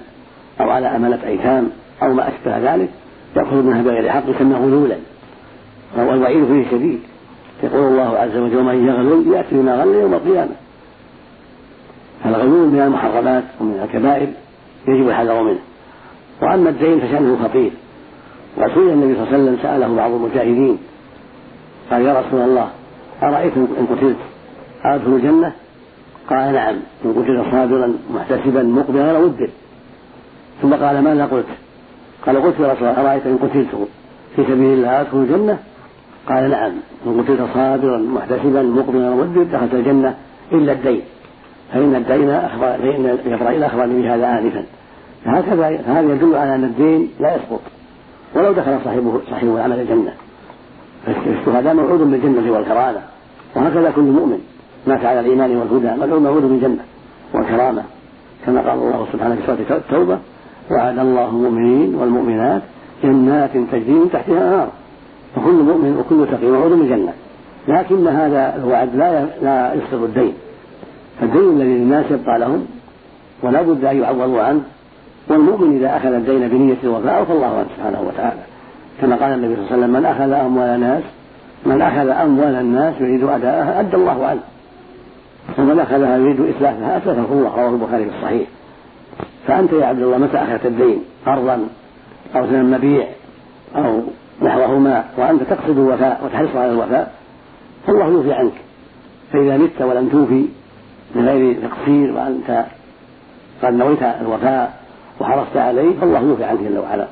أو 0.61 0.69
على 0.69 0.87
أمانة 0.87 1.19
أيتام 1.27 1.69
أو 2.03 2.13
ما 2.13 2.27
أشبه 2.27 2.73
ذلك. 2.73 2.89
يأخذ 3.35 3.55
منها 3.55 3.81
بغير 3.81 4.09
حق 4.09 4.23
يسمى 4.29 4.55
غلولا. 4.55 4.97
والوعيد 5.97 6.45
فيه 6.45 6.71
شديد 6.71 6.99
يقول 7.63 7.87
الله 7.87 8.17
عز 8.17 8.37
وجل 8.37 8.57
ومن 8.57 8.87
يغلل 8.87 9.33
يأتي 9.33 9.55
بما 9.55 9.75
غل 9.75 9.95
يوم 9.95 10.13
القيامة. 10.13 10.55
فالغلول 12.23 12.67
من 12.67 12.79
المحرمات 12.79 13.43
ومن 13.61 13.79
الكبائر 13.83 14.27
يجب 14.87 15.09
الحذر 15.09 15.43
منه. 15.43 15.59
وأما 16.41 16.69
الدين 16.69 16.99
فشأنه 16.99 17.37
خطير 17.43 17.71
وسئل 18.57 18.89
النبي 18.89 19.15
صلى 19.15 19.23
الله 19.23 19.33
عليه 19.33 19.43
وسلم 19.43 19.57
سأله 19.61 19.95
بعض 19.95 20.11
المجاهدين 20.11 20.77
قال 21.91 22.01
يا 22.01 22.19
رسول 22.19 22.41
الله 22.41 22.69
أرأيت 23.23 23.57
إن 23.57 23.87
قتلت؟ 23.91 24.17
أدخل 24.83 25.11
الجنة؟ 25.11 25.53
قال 26.29 26.53
نعم 26.53 26.75
إن 27.05 27.13
قتلت 27.13 27.51
صابرا 27.51 27.93
محتسبا 28.13 28.63
مقبلا 28.63 29.17
ودد 29.17 29.49
ثم 30.61 30.73
قال 30.73 31.03
ماذا 31.03 31.25
قلت؟ 31.25 31.45
قال 32.25 32.41
قلت 32.43 32.59
يا 32.59 32.73
رسول 32.73 32.87
الله 32.87 33.01
أرأيت 33.01 33.25
إن 33.25 33.37
قتلت 33.37 33.87
في 34.35 34.43
سبيل 34.43 34.73
الله 34.73 35.01
أدخل 35.01 35.17
الجنة؟ 35.17 35.57
قال 36.29 36.49
نعم 36.49 36.71
إن 37.05 37.21
قتلت 37.21 37.41
صابرا 37.53 37.97
محتسبا 37.97 38.61
مقبلا 38.61 39.09
ودد 39.09 39.51
دخلت 39.51 39.73
الجنة 39.73 40.15
إلا 40.51 40.71
الدين. 40.71 41.01
فإن 41.73 41.95
الدين 41.95 42.29
أخبر 42.29 42.77
فإن 42.77 43.17
جبرائيل 43.25 43.63
أخبرني 43.63 44.01
بهذا 44.01 44.39
آنفا. 44.39 44.63
فهكذا 45.25 45.81
هذا 45.87 46.13
يدل 46.13 46.35
على 46.35 46.55
أن 46.55 46.63
الدين 46.63 47.09
لا 47.19 47.35
يسقط. 47.35 47.61
ولو 48.35 48.51
دخل 48.51 48.77
صاحبه 48.85 49.21
صاحبه 49.29 49.55
العمل 49.55 49.79
الجنة. 49.79 50.13
فالشهداء 51.05 51.73
موعود 51.73 51.99
بالجنة 51.99 52.51
والكرامة. 52.51 52.99
وهكذا 53.55 53.91
كل 53.95 54.01
مؤمن 54.01 54.39
مات 54.87 55.05
على 55.05 55.19
الإيمان 55.19 55.55
والهدى 55.57 56.01
مدعو 56.01 56.19
موعود 56.19 56.43
بالجنة 56.43 56.83
والكرامة. 57.33 57.83
كما 58.45 58.61
قال 58.61 58.79
الله 58.79 59.07
سبحانه 59.13 59.35
في 59.35 59.41
سورة 59.45 59.77
التوبة 59.77 60.19
وعد 60.71 60.99
الله 60.99 61.29
المؤمنين 61.29 61.95
والمؤمنات 61.95 62.61
جنات 63.03 63.49
تجري 63.71 63.91
من 63.91 64.09
تحتها 64.13 64.37
الأنهار. 64.37 64.67
فكل 65.35 65.53
مؤمن 65.53 65.97
وكل 65.97 66.27
تقي 66.31 66.47
موعود 66.47 66.71
بالجنة 66.71 67.13
لكن 67.67 68.07
هذا 68.07 68.55
الوعد 68.55 68.95
لا 68.95 69.25
لا 69.41 69.73
يسقط 69.73 69.93
الدين. 70.03 70.33
فالدين 71.21 71.49
الذي 71.49 71.77
للناس 71.77 72.05
يبقى 72.11 72.39
لهم 72.39 72.65
ولا 73.43 73.61
بد 73.61 73.85
أن 73.85 74.01
يعوضوا 74.01 74.41
عنه. 74.41 74.61
والمؤمن 75.27 75.77
إذا 75.77 75.97
أخذ 75.97 76.13
الدين 76.13 76.47
بنية 76.47 76.77
الوفاء 76.83 77.23
فالله 77.23 77.45
عنه 77.45 77.67
سبحانه 77.77 78.01
وتعالى. 78.07 78.41
كما 79.01 79.15
قال 79.15 79.33
النبي 79.33 79.55
صلى 79.55 79.63
الله 79.63 79.73
عليه 79.73 79.83
وسلم 79.83 79.93
من 79.93 80.05
أخذ 80.05 80.31
أموال 80.31 80.69
الناس 80.69 81.03
من 81.65 81.81
أخذ 81.81 82.07
أموال 82.07 82.55
الناس 82.55 82.93
يريد 83.01 83.23
أداءها 83.23 83.79
أدى 83.79 83.95
الله 83.95 84.25
عنه. 84.25 84.41
ومن 85.59 85.79
أخذها 85.79 86.17
يريد 86.17 86.41
إتلافها 86.41 86.97
أتلفه 86.97 87.33
الله 87.33 87.55
رواه 87.55 87.69
البخاري 87.69 88.05
في 88.05 88.11
الصحيح. 88.17 88.47
فأنت 89.47 89.73
يا 89.73 89.85
عبد 89.85 90.01
الله 90.01 90.17
متى 90.17 90.37
أخذت 90.37 90.65
الدين؟ 90.65 91.03
قرضا 91.25 91.67
أو 92.35 92.45
ثمن 92.45 92.71
مبيع 92.71 93.07
أو 93.75 94.01
نحوهما؟ 94.41 95.03
وأنت 95.17 95.43
تقصد 95.43 95.77
الوفاء 95.77 96.21
وتحرص 96.25 96.55
على 96.55 96.71
الوفاء 96.71 97.13
فالله 97.87 98.07
يوفي 98.07 98.33
عنك. 98.33 98.53
فإذا 99.33 99.57
مت 99.57 99.81
ولم 99.81 100.09
توفي 100.09 100.45
من 101.15 101.27
غير 101.27 101.55
تقصير 101.61 102.13
وأنت 102.13 102.65
قد 103.63 103.73
نويت 103.73 104.03
الوفاء 104.03 104.73
وحرصت 105.19 105.57
عليه 105.57 105.99
فالله 106.01 106.19
يوفي 106.19 106.43
عنك 106.43 106.59
جل 106.59 106.77
وعلا. 106.77 107.07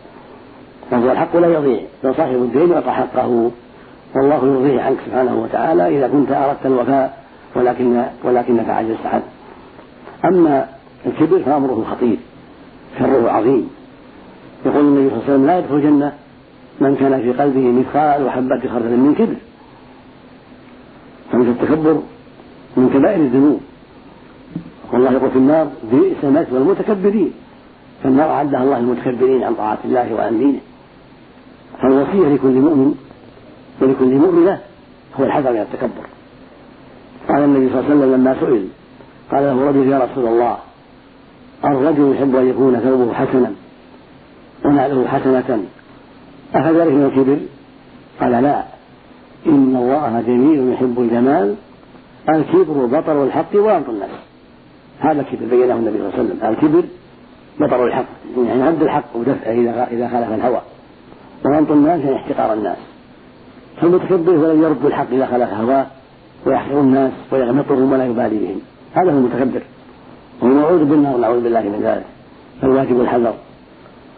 وهو 0.91 1.11
الحق 1.11 1.38
لا 1.38 1.47
يضيع. 1.47 1.79
لو 2.03 2.13
صاحب 2.13 2.35
الدين 2.35 2.71
يعطى 2.71 2.91
حقه 2.91 3.51
والله 4.15 4.45
يرضيه 4.47 4.81
عنك 4.81 4.97
سبحانه 5.05 5.41
وتعالى 5.43 5.97
إذا 5.97 6.07
كنت 6.07 6.31
أردت 6.31 6.65
الوفاء 6.65 7.17
ولكن 7.55 8.03
ولكنك 8.23 8.69
عجزت 8.69 9.05
عنه. 9.05 9.23
أما 10.25 10.67
الكبر 11.05 11.39
فأمره 11.43 11.86
خطير 11.91 12.17
شره 13.00 13.31
عظيم. 13.31 13.70
يقول 14.65 14.86
النبي 14.86 15.10
صلى 15.10 15.17
الله 15.17 15.24
عليه 15.24 15.34
وسلم 15.34 15.48
لا 15.48 15.60
يدخل 15.60 15.75
الجنة 15.75 16.13
من 16.81 16.96
كان 16.96 17.22
في 17.22 17.41
قلبه 17.41 17.72
مثقال 17.72 18.25
وحبة 18.25 18.70
خردل 18.74 18.98
من 18.98 19.15
كبر. 19.15 19.36
فمثل 21.31 21.50
التكبر 21.50 22.01
من 22.77 22.89
كبائر 22.93 23.20
الذنوب. 23.20 23.62
والله 24.93 25.12
يقول 25.12 25.31
في 25.31 25.38
النار 25.38 25.67
بئس 25.91 26.24
مثوى 26.24 26.58
المتكبرين. 26.58 27.31
فالنار 28.03 28.29
أعدها 28.31 28.63
الله 28.63 28.79
للمتكبرين 28.79 29.43
عن 29.43 29.53
طاعة 29.55 29.77
الله 29.86 30.13
وعن 30.13 30.39
دينه. 30.39 30.60
فالوصية 31.81 32.27
لكل 32.36 32.48
مؤمن 32.48 32.96
ولكل 33.81 34.15
مؤمنة 34.15 34.60
هو 35.20 35.24
الحذر 35.24 35.51
من 35.51 35.62
التكبر. 35.62 36.05
قال 37.29 37.43
النبي 37.43 37.70
صلى 37.70 37.79
الله 37.79 37.89
عليه 37.89 38.00
وسلم 38.00 38.13
لما 38.13 38.36
سئل 38.39 38.67
قال 39.31 39.43
له 39.43 39.67
رجل 39.70 39.88
يا 39.91 40.00
رسول 40.00 40.27
الله 40.27 40.58
الرجل 41.65 42.15
يحب 42.15 42.36
أن 42.36 42.50
يكون 42.50 42.80
ثوبه 42.80 43.13
حسنا 43.13 43.51
ونعله 44.65 45.08
حسنة. 45.08 45.63
أفذلك 46.56 46.91
من 46.91 47.06
الكبر؟ 47.06 47.38
قال 48.22 48.44
لا. 48.44 48.63
إن 49.46 49.75
الله 49.75 50.24
جميل 50.27 50.74
يحب 50.74 51.00
الجمال. 51.00 51.56
الكبر 52.30 52.86
بطر 52.86 53.24
الحق 53.24 53.56
وأنط 53.56 53.89
الناس. 53.89 54.10
هذا 55.00 55.22
الكبر 55.22 55.46
بينه 55.46 55.75
النبي 55.75 55.98
صلى 55.98 56.08
الله 56.08 56.13
عليه 56.13 56.24
وسلم. 56.24 56.50
الكبر 56.50 56.84
بطر 57.60 57.86
الحق. 57.86 58.06
يعني 58.38 58.68
رد 58.68 58.82
الحق 58.82 59.15
ودفعه 59.15 59.51
إذا 59.51 59.88
إذا 59.91 60.08
خالف 60.08 60.34
الهوى. 60.34 60.62
وغمط 61.46 61.72
الناس 61.72 62.01
يعني 62.01 62.15
احتقار 62.15 62.53
الناس. 62.53 62.77
فالمتكبر 63.82 64.32
هو 64.32 64.46
الذي 64.46 64.60
يرد 64.60 64.86
الحق 64.86 65.08
إذا 65.12 65.25
خالف 65.25 65.53
هواه. 65.53 65.86
ويحقر 66.46 66.80
الناس 66.80 67.12
ويغمطهم 67.32 67.91
ولا 67.91 68.06
يبالي 68.06 68.38
بهم. 68.38 68.62
هذا 68.94 69.12
هو 69.12 69.18
المتكبر. 69.18 69.62
موعود 70.50 70.89
بالنار 70.89 71.17
نعوذ 71.17 71.41
بالله 71.43 71.62
من 71.62 71.79
ذلك 71.83 72.05
فالواجب 72.62 73.01
الحذر. 73.01 73.33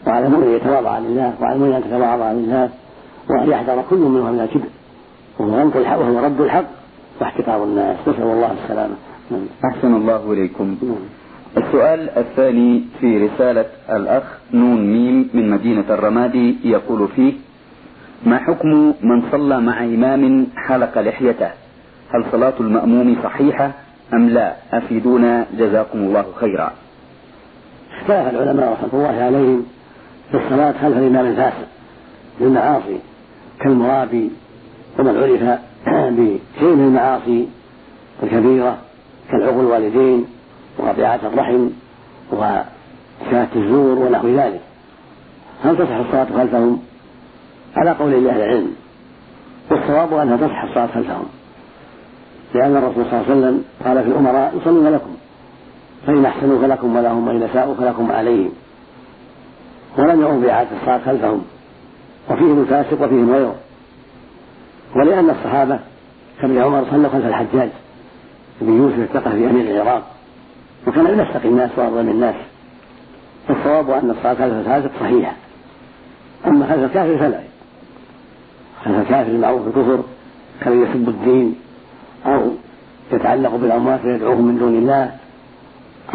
وعلى 0.08 0.26
المؤمن 0.26 0.48
أن 0.48 0.56
يتواضع 0.56 1.00
لله 1.00 1.34
وعلى 1.42 1.56
المؤمن 1.56 1.74
أن 1.74 1.84
تتواضع 1.84 2.32
لله 2.32 2.70
وأن 3.30 3.50
يحذر 3.50 3.84
كل 3.90 3.98
منهما 3.98 4.32
من 4.32 4.40
الكبر 4.40 4.70
وهو 5.40 5.60
غمط 5.60 5.76
الحق 5.76 6.00
وهو 6.00 6.20
رد 6.26 6.42
الحق 6.42 6.66
واحتقار 7.22 7.64
الناس. 7.64 7.98
نسأل 8.08 8.24
الله 8.24 8.52
السلامة. 8.64 8.96
أحسن 9.66 9.96
الله 9.96 10.34
إليكم. 10.34 10.76
السؤال 11.58 12.10
الثاني 12.10 12.84
في 13.00 13.28
رسالة 13.28 13.66
الأخ 13.90 14.24
نون 14.54 14.92
ميم 14.94 15.30
من 15.34 15.50
مدينة 15.50 15.86
الرمادي 15.90 16.56
يقول 16.64 17.08
فيه 17.16 17.34
ما 18.26 18.38
حكم 18.38 18.94
من 19.02 19.24
صلى 19.32 19.62
مع 19.62 19.84
إمام 19.84 20.48
حلق 20.56 21.00
لحيته؟ 21.00 21.52
هل 22.10 22.26
صلاة 22.32 22.54
المأموم 22.60 23.16
صحيحة؟ 23.24 23.72
أم 24.14 24.30
لا؟ 24.30 24.56
أفيدونا 24.74 25.46
جزاكم 25.58 26.00
الله 26.00 26.26
خيرا. 26.40 26.74
اختلف 27.98 28.36
العلماء 28.36 28.72
رحمة 28.74 28.90
الله 28.94 29.24
عليهم 29.24 29.66
في 30.32 30.38
الصلاة 30.38 30.72
خلف 30.72 30.98
الإمام 30.98 31.26
الفاسق 31.26 31.68
بالمعاصي 32.40 33.00
كالمرابي 33.60 34.32
ومن 35.00 35.18
عرف 35.18 35.60
بشيء 36.18 36.76
من 36.76 36.88
المعاصي 36.88 37.48
الكبيرة 38.24 38.78
كالعقل 39.32 39.60
الوالدين 39.60 40.26
وقطيعة 40.78 41.20
الرحم 41.24 41.70
وشهادة 42.32 43.50
الزور 43.56 44.00
ونحو 44.00 44.28
ذلك. 44.28 44.62
هل 45.64 45.78
تصح 45.78 45.96
الصلاة 45.96 46.26
خلفهم؟ 46.38 46.80
على 47.76 47.92
قول 47.92 48.28
أهل 48.28 48.42
العلم. 48.42 48.76
والصواب 49.72 50.14
أنها 50.14 50.38
تصح 50.38 50.64
الصلاة 50.64 50.88
خلفهم. 50.88 51.26
لأن 52.54 52.78
الرسول 52.78 53.06
صلى 53.06 53.22
الله 53.22 53.26
عليه 53.30 53.38
وسلم 53.38 53.64
قال 53.86 54.04
في 54.04 54.10
الأمراء 54.10 54.54
يصلون 54.62 54.88
لكم 54.88 55.16
فإن 56.08 56.26
أحسنوا 56.26 56.62
فلكم 56.62 56.96
ولهم 56.96 57.28
وإن 57.28 57.44
أساءوا 57.44 57.76
فلكم 57.76 58.12
عليهم. 58.12 58.52
ولم 59.98 60.22
يؤمر 60.22 60.38
بإعادة 60.38 60.70
الصلاة 60.82 61.00
خلفهم 61.06 61.42
وفيهم 62.30 62.62
الفاسق 62.62 63.02
وفيهم 63.02 63.34
غيره. 63.34 63.56
ولأن 64.96 65.30
الصحابة 65.30 65.80
كابن 66.42 66.58
عمر 66.58 66.86
صلوا 66.92 67.10
خلف 67.10 67.26
الحجاج 67.26 67.70
بن 68.62 68.78
يوسف 68.78 69.00
الثقفي 69.00 69.50
أمير 69.50 69.72
العراق 69.72 70.04
وكان 70.88 71.04
من 71.04 71.20
أشرق 71.20 71.46
الناس 71.46 71.72
وأظلم 71.78 72.10
الناس. 72.10 72.36
فالصواب 73.48 73.90
أن 73.90 74.10
الصلاة 74.10 74.34
خلف 74.34 74.54
الفاسق 74.54 74.92
صحيحة. 75.00 75.34
أما 76.48 76.68
خلف 76.68 76.84
الكافر 76.84 77.18
فلا. 77.18 77.40
خلف 78.86 79.00
الكافر 79.00 79.32
المعروف 79.32 79.62
بالكفر 79.62 80.04
كان 80.62 80.84
يسب 80.84 81.10
الدين 81.10 81.56
أو 82.26 82.42
يتعلق 83.12 83.56
بالأموات 83.56 84.06
ويدعوهم 84.06 84.46
من 84.46 84.58
دون 84.58 84.76
الله 84.76 85.12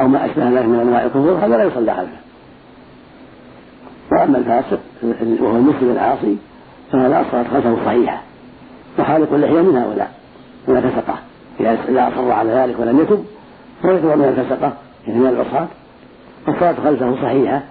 أو 0.01 0.09
ما 0.09 0.27
أشبه 0.27 0.51
ذلك 0.51 0.65
من 0.65 0.81
أنواع 0.81 1.05
الكفر 1.05 1.47
هذا 1.47 1.57
لا 1.57 1.65
يصلى 1.65 1.95
خلفه 1.95 2.29
وأما 4.13 4.39
الفاسق 4.39 4.79
وهو 5.41 5.57
المسلم 5.57 5.91
العاصي 5.91 6.37
فهذا 6.93 7.21
الصلاة 7.21 7.43
خلفه 7.43 7.77
صحيحة. 7.85 8.23
وحالق 8.99 9.33
اللحية 9.33 9.63
من 9.63 9.77
هؤلاء 9.77 10.11
من 10.69 10.77
الفسقة. 10.77 11.19
إذا 11.61 12.09
أصر 12.09 12.33
على 12.33 12.51
ذلك 12.53 12.81
ولم 12.81 13.01
يتب 13.01 13.25
ويتوب 13.85 14.19
من 14.19 14.25
الفسقة 14.25 14.73
يعني 15.07 15.21
من 15.21 15.27
العصاة. 15.27 15.69
فالصلاة 16.47 16.75
خلفه 16.85 17.23
صحيحة 17.23 17.63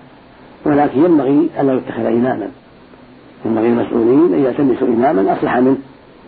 ولكن 0.66 1.04
ينبغي 1.04 1.50
ألا 1.60 1.74
يتخذ 1.74 2.06
إماما. 2.06 2.48
ينبغي 3.46 3.68
المسؤولين 3.68 4.34
أن 4.34 4.44
يلتمسوا 4.44 4.88
إماما 4.88 5.34
أصلح 5.34 5.58
منه 5.58 5.78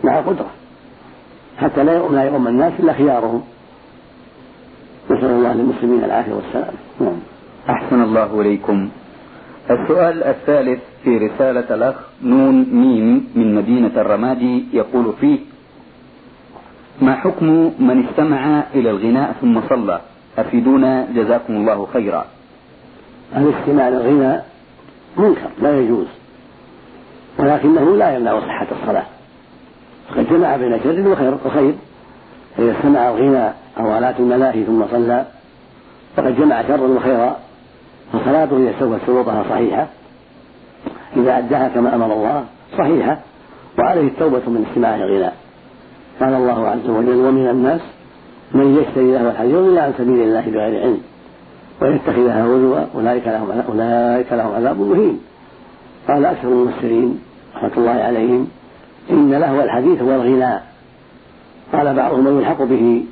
مع 0.04 0.18
القدرة. 0.18 0.50
حتى 1.60 1.84
لا 1.84 1.92
يؤم 1.96 2.14
لا 2.14 2.24
يؤم 2.24 2.48
الناس 2.48 2.72
إلا 2.78 2.92
خيارهم. 2.92 3.42
نسأل 5.10 5.30
الله 5.30 5.52
للمسلمين 5.52 6.04
العافية 6.04 6.32
والسلام. 6.32 6.74
نعم. 7.00 7.20
أحسن 7.70 8.02
الله 8.02 8.40
إليكم. 8.40 8.88
السؤال 9.70 10.24
الثالث 10.24 10.80
في 11.04 11.18
رسالة 11.18 11.74
الأخ 11.74 11.94
نون 12.22 12.66
ميم 12.72 13.28
من 13.34 13.54
مدينة 13.54 13.92
الرمادي 13.96 14.64
يقول 14.72 15.12
فيه 15.20 15.38
ما 17.02 17.14
حكم 17.14 17.46
من 17.78 18.06
استمع 18.08 18.62
إلى 18.74 18.90
الغناء 18.90 19.32
ثم 19.40 19.60
صلى؟ 19.68 20.00
أفيدونا 20.38 21.06
جزاكم 21.14 21.56
الله 21.56 21.86
خيرا. 21.92 22.24
الاستماع 23.36 23.88
للغناء 23.88 24.46
منكر 25.16 25.50
لا 25.62 25.80
يجوز. 25.80 26.06
ولكنه 27.38 27.96
لا 27.96 28.16
يمنع 28.16 28.40
صحة 28.40 28.66
الصلاة. 28.80 29.06
قد 30.16 30.26
جمع 30.30 30.56
بين 30.56 30.80
شر 30.84 31.08
وخير 31.08 31.34
وخير. 31.46 31.74
فإذا 32.56 32.72
استمع 32.72 33.08
الغناء 33.08 33.56
أو 33.78 33.98
آلات 33.98 34.20
الملاهي 34.20 34.64
ثم 34.64 34.84
صلى. 34.90 35.24
فقد 36.16 36.36
جمع 36.36 36.62
شرا 36.62 36.86
وخيرا. 36.86 37.36
فصلاته 38.12 38.56
إذا 38.56 38.70
استوفت 38.70 39.06
شروطها 39.06 39.44
صحيحة. 39.50 39.86
إذا 41.16 41.38
أداها 41.38 41.68
كما 41.68 41.94
أمر 41.94 42.12
الله 42.12 42.44
صحيحة. 42.78 43.18
وعليه 43.78 44.08
التوبة 44.08 44.42
من 44.46 44.66
استماع 44.68 44.94
الغناء. 44.94 45.36
قال 46.20 46.34
الله 46.34 46.68
عز 46.68 46.88
وجل 46.88 47.26
ومن 47.26 47.48
الناس 47.48 47.80
من 48.52 48.76
يشتري 48.76 49.12
له 49.12 49.30
الحديث 49.30 49.54
إلا 49.54 49.82
عن 49.82 49.92
سبيل 49.98 50.22
الله 50.22 50.40
بغير 50.40 50.82
علم. 50.82 51.00
ويتخذها 51.82 52.44
هزوا. 52.44 52.80
أولئك 52.94 53.26
لهم 53.26 53.62
أولئك 53.68 54.32
لهم 54.32 54.54
عذاب 54.54 54.80
مهين. 54.80 55.20
قال 56.08 56.24
أكثر 56.24 56.48
المفسرين 56.48 57.20
رحمة 57.56 57.72
الله 57.76 57.90
عليهم 57.90 58.48
إن 59.10 59.30
لهو 59.30 59.60
الحديث 59.60 60.02
هو 60.02 60.14
الغناء 60.14 60.62
قال 61.72 61.94
بعضهم 61.94 62.38
يلحق 62.38 62.62
به 62.62 63.04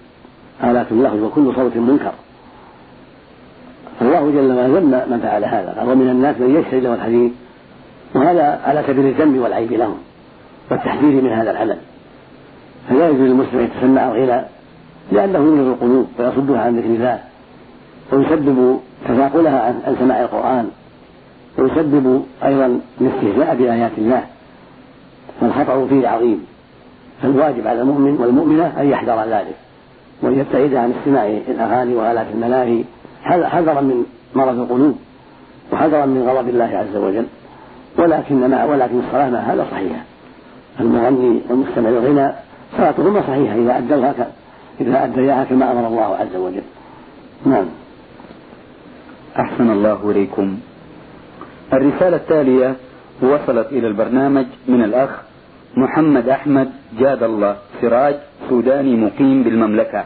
آلات 0.65 0.87
اللهو 0.91 1.27
وكل 1.27 1.55
صوت 1.55 1.77
منكر. 1.77 2.13
الله 4.03 4.31
جل 4.31 4.53
وعلا 4.53 4.79
ذم 4.79 5.11
من 5.11 5.21
فعل 5.23 5.45
هذا 5.45 5.75
قال 5.79 5.89
ومن 5.89 6.09
الناس 6.09 6.37
من 6.41 6.57
يشتري 6.57 6.81
له 6.81 6.95
الحديث. 6.95 7.33
وهذا 8.15 8.61
على 8.65 8.85
سبيل 8.87 9.07
الذم 9.07 9.43
والعيب 9.43 9.73
لهم 9.73 9.99
والتحذير 10.71 11.23
من 11.23 11.31
هذا 11.31 11.51
العمل. 11.51 11.77
فلا 12.89 13.09
يجوز 13.09 13.21
للمسلم 13.21 13.59
أن 13.59 13.65
يتسمع 13.65 14.09
الغناء 14.09 14.51
لأنه 15.13 15.39
يمرض 15.39 15.67
القلوب 15.67 16.07
ويصدها 16.19 16.61
عن 16.61 16.77
ذكر 16.77 16.87
الله 16.87 17.19
ويسبب 18.13 18.81
تثاقلها 19.09 19.61
عن 19.87 19.97
سماع 19.99 20.21
القرآن 20.21 20.71
ويسبب 21.59 22.25
أيضا 22.45 22.81
الاستهزاء 23.01 23.57
بآيات 23.57 23.93
الله. 23.99 24.25
فالخطر 25.41 25.87
فيه 25.89 26.09
عظيم. 26.09 26.47
فالواجب 27.23 27.67
على 27.67 27.81
المؤمن 27.81 28.17
والمؤمنة 28.21 28.73
أن 28.81 28.89
يحذر 28.89 29.25
ذلك 29.25 29.55
وأن 30.23 30.39
يبتعد 30.39 30.75
عن 30.75 30.95
استماع 30.99 31.27
الأغاني 31.27 31.95
وآلات 31.95 32.27
الملاهي 32.35 32.85
حذرا 33.23 33.81
من 33.81 34.05
مرض 34.35 34.59
القلوب 34.59 34.99
وحذرا 35.73 36.07
من 36.07 36.29
غضب 36.29 36.49
الله 36.49 36.65
عز 36.65 36.97
وجل. 36.97 37.27
ولكن 37.99 38.49
مع 38.49 38.65
ولكن 38.65 38.99
الصلاة 38.99 39.31
مع 39.31 39.39
هذا 39.39 39.67
صحيحة. 39.71 40.01
المغني 40.81 41.41
والمستمع 41.49 41.89
للغناء 41.91 42.45
صلاتهما 42.77 43.21
صحيحة 43.21 43.55
إذا 43.55 43.79
أدوها 43.79 44.15
إذا 44.81 45.05
أدياها 45.05 45.45
كما 45.45 45.73
أمر 45.73 45.87
الله 45.87 46.17
عز 46.17 46.37
وجل. 46.37 46.63
نعم. 47.47 47.67
أحسن 49.39 49.71
الله 49.71 50.11
إليكم. 50.11 50.59
الرسالة 51.73 52.17
التالية 52.17 52.77
وصلت 53.23 53.67
إلى 53.73 53.87
البرنامج 53.87 54.47
من 54.69 54.85
الأخ 54.85 55.28
محمد 55.77 56.29
أحمد 56.29 56.69
جاد 56.99 57.23
الله 57.23 57.57
سراج 57.81 58.15
سوداني 58.49 58.97
مقيم 58.97 59.43
بالمملكة. 59.43 60.05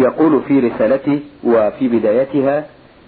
يقول 0.00 0.42
في 0.42 0.60
رسالته 0.60 1.20
وفي 1.44 1.88
بدايتها 1.88 2.64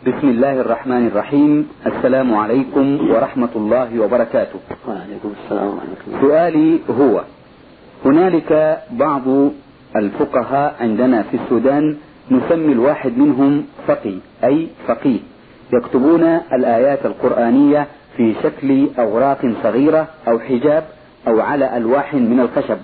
بسم 0.07 0.29
الله 0.29 0.61
الرحمن 0.61 1.07
الرحيم 1.07 1.69
السلام 1.87 2.35
عليكم 2.35 3.11
ورحمة 3.11 3.49
الله 3.57 4.01
وبركاته. 4.01 4.59
وعليكم 4.89 5.33
السلام 5.45 5.69
ورحمة 5.69 6.01
الله. 6.07 6.21
سؤالي 6.21 6.79
هو 6.91 7.25
هنالك 8.05 8.83
بعض 8.91 9.23
الفقهاء 9.97 10.77
عندنا 10.81 11.23
في 11.23 11.37
السودان 11.37 11.97
نسمي 12.31 12.73
الواحد 12.73 13.19
منهم 13.19 13.65
فقي 13.87 14.15
أي 14.45 14.69
فقيه. 14.87 15.19
يكتبون 15.73 16.23
الآيات 16.53 17.07
القرآنية 17.07 17.87
في 18.17 18.35
شكل 18.43 18.89
أوراق 18.99 19.53
صغيرة 19.63 20.09
أو 20.29 20.39
حجاب 20.39 20.85
أو 21.29 21.41
على 21.41 21.77
ألواح 21.77 22.15
من 22.15 22.41
الخشب 22.41 22.79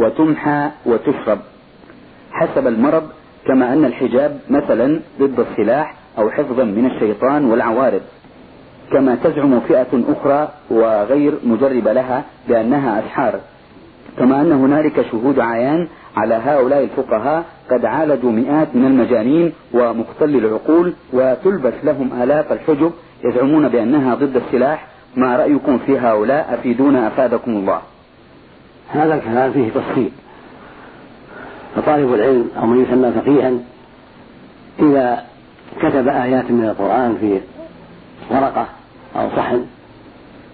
وتمحى 0.00 0.70
وتشرب. 0.86 1.38
حسب 2.32 2.66
المرض 2.66 3.08
كما 3.46 3.72
أن 3.72 3.84
الحجاب 3.84 4.40
مثلا 4.50 5.00
ضد 5.20 5.40
السلاح 5.50 5.94
أو 6.18 6.30
حفظا 6.30 6.64
من 6.64 6.86
الشيطان 6.86 7.44
والعوارض. 7.44 8.02
كما 8.92 9.14
تزعم 9.24 9.60
فئة 9.60 10.02
أخرى 10.08 10.48
وغير 10.70 11.34
مجربة 11.44 11.92
لها 11.92 12.24
بأنها 12.48 12.98
أسحار. 12.98 13.40
كما 14.18 14.40
أن 14.40 14.52
هنالك 14.52 15.06
شهود 15.12 15.40
عيان 15.40 15.88
على 16.16 16.34
هؤلاء 16.34 16.84
الفقهاء 16.84 17.44
قد 17.70 17.84
عالجوا 17.84 18.30
مئات 18.30 18.68
من 18.74 18.84
المجانين 18.84 19.52
ومختل 19.74 20.36
العقول 20.36 20.94
وتلبس 21.12 21.74
لهم 21.84 22.22
آلاف 22.22 22.52
الحجب 22.52 22.92
يزعمون 23.24 23.68
بأنها 23.68 24.14
ضد 24.14 24.36
السلاح 24.36 24.86
ما 25.16 25.36
رأيكم 25.36 25.78
في 25.78 25.98
هؤلاء 25.98 26.54
أفيدونا 26.54 27.06
أفادكم 27.08 27.50
الله؟ 27.50 27.80
هذا 28.88 29.14
الكلام 29.14 29.52
فيه 29.52 29.70
تفصيل. 29.70 30.10
فطالب 31.76 32.14
العلم 32.14 32.50
أو 32.56 32.66
من 32.66 32.82
يسمى 32.82 33.12
فقيها 33.12 33.52
إذا 34.80 35.24
كتب 35.80 36.08
آيات 36.08 36.50
من 36.50 36.64
القرآن 36.64 37.16
في 37.20 37.40
ورقة 38.30 38.66
أو 39.16 39.28
صحن 39.36 39.66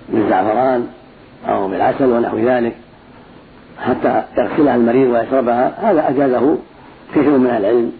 بالزعفران 0.09 0.89
أو 1.49 1.69
بالعسل 1.69 2.11
ونحو 2.13 2.39
ذلك 2.39 2.77
حتى 3.79 4.23
يغسلها 4.39 4.77
المريض 4.77 5.11
ويشربها 5.11 5.91
هذا 5.91 6.09
أجازه 6.09 6.59
كثير 7.15 7.39
من 7.39 7.47
العلم. 7.47 7.93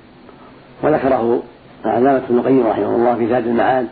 وذكره 0.83 1.43
العلامة 1.85 2.23
ابن 2.29 2.39
القيم 2.39 2.67
رحمه 2.67 2.95
الله 2.97 3.15
في 3.15 3.29
زاد 3.29 3.47
المعاد. 3.47 3.89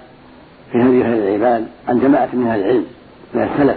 في 0.73 1.03
خير 1.03 1.29
العباد 1.29 1.67
عن 1.89 2.01
جماعة 2.01 2.29
من 2.33 2.47
أهل 2.47 2.61
العلم 2.61 2.85
من 3.35 3.43
السلف. 3.43 3.77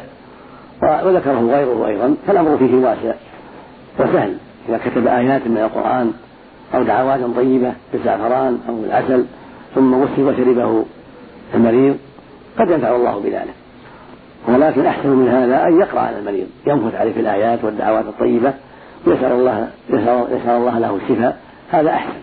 وذكره 0.82 1.50
غيره 1.52 1.88
أيضا 1.88 2.16
فالأمر 2.28 2.58
فيه 2.58 2.76
واسع 2.76 3.14
وسهل. 4.00 4.38
إذا 4.70 4.78
كتب 4.78 5.08
آيات 5.08 5.48
من 5.48 5.58
القرآن 5.58 6.14
أو 6.76 6.84
دعوات 6.84 7.20
طيبة 7.36 7.74
بالزعفران 7.94 8.60
أو 8.70 8.82
بالعسل 8.82 9.26
ثم 9.76 9.94
وصف 9.94 10.20
وشربه 10.20 10.86
المريض 11.56 11.98
قد 12.60 12.70
ينفع 12.70 12.96
الله 12.96 13.20
بذلك. 13.20 13.54
ولكن 14.48 14.86
أحسن 14.86 15.10
من 15.10 15.28
هذا 15.28 15.68
أن 15.68 15.80
يقرأ 15.80 16.00
على 16.00 16.20
المريض 16.20 16.48
ينفث 16.68 16.96
عليه 16.96 17.14
في 17.14 17.20
الآيات 17.20 17.64
والدعوات 17.64 18.06
الطيبة 18.06 18.54
يسأل 19.08 19.32
الله 19.32 19.68
يسأل 19.90 20.50
الله 20.50 20.80
له 20.80 20.96
الشفاء. 20.96 21.40
هذا 21.72 21.90
أحسن. 21.90 22.20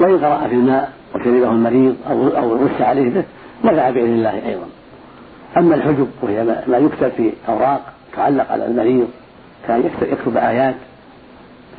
وإن 0.00 0.18
قرأ 0.18 0.48
في 0.48 0.54
الماء 0.54 0.92
وشربه 1.14 1.50
المريض 1.50 1.96
أو 2.10 2.28
أو 2.28 2.68
عليه 2.80 3.10
به 3.10 3.24
نفع 3.64 3.90
بإذن 3.90 4.12
الله 4.12 4.46
أيضا. 4.48 4.66
أما 5.56 5.74
الحجب 5.74 6.08
وهي 6.22 6.44
ما 6.66 6.78
يكتب 6.78 7.08
في 7.16 7.32
أوراق 7.48 7.80
تعلق 8.16 8.52
على 8.52 8.66
المريض 8.66 9.08
كان 9.68 9.90
يكتب 10.02 10.36
آيات 10.36 10.74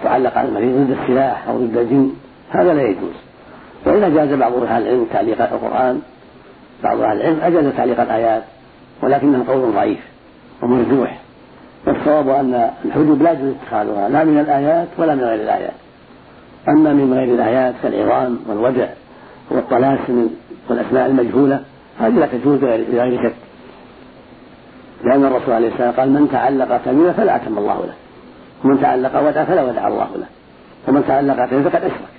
تعلق 0.03 0.37
على 0.37 0.47
المريض 0.47 0.75
ضد 0.75 0.97
السلاح 1.01 1.47
أو 1.47 1.57
ضد 1.57 1.77
الجن 1.77 2.11
هذا 2.49 2.73
لا 2.73 2.81
يجوز. 2.81 3.13
وإن 3.85 4.03
أجاز 4.03 4.39
بعض 4.39 4.53
أهل 4.53 4.81
العلم 4.81 5.05
تعليق 5.13 5.41
القرآن 5.41 6.01
بعض 6.83 6.99
أهل 6.99 7.21
العلم 7.21 7.39
أجاز 7.41 7.73
تعليق 7.77 8.01
الآيات 8.01 8.43
ولكنه 9.01 9.45
قول 9.47 9.73
ضعيف 9.73 9.99
ومرجوح. 10.61 11.19
والصواب 11.87 12.29
أن 12.29 12.69
الحجب 12.85 13.23
لا 13.23 13.31
يجوز 13.31 13.53
اتخاذها 13.63 14.09
لا 14.09 14.23
من 14.23 14.39
الآيات 14.39 14.87
ولا 14.97 15.15
من 15.15 15.23
غير 15.23 15.41
الآيات. 15.41 15.73
أما 16.69 16.93
من 16.93 17.13
غير 17.13 17.35
الآيات 17.35 17.73
كالعظام 17.83 18.39
والودع 18.47 18.87
والطلاسم 19.49 20.29
والأسماء 20.69 21.05
المجهولة 21.05 21.61
هذه 21.99 22.19
لا 22.19 22.25
تجوز 22.25 22.60
بغير 22.60 23.23
شك. 23.23 23.34
لأن 25.04 25.25
الرسول 25.25 25.54
عليه 25.54 25.67
السلام 25.67 25.91
قال 25.91 26.10
من 26.10 26.30
تعلق 26.32 26.77
تميمة 26.86 27.12
فلا 27.12 27.36
أتم 27.36 27.58
الله 27.58 27.86
له. 27.86 27.93
ومن 28.63 28.82
تعلق 28.82 29.27
ودع 29.27 29.43
فلا 29.43 29.63
ودع 29.63 29.88
الله 29.88 30.08
له. 30.15 30.25
ومن 30.88 31.04
تعلق 31.08 31.45
تميمة 31.45 31.69
فقد 31.69 31.84
أشرك. 31.84 32.10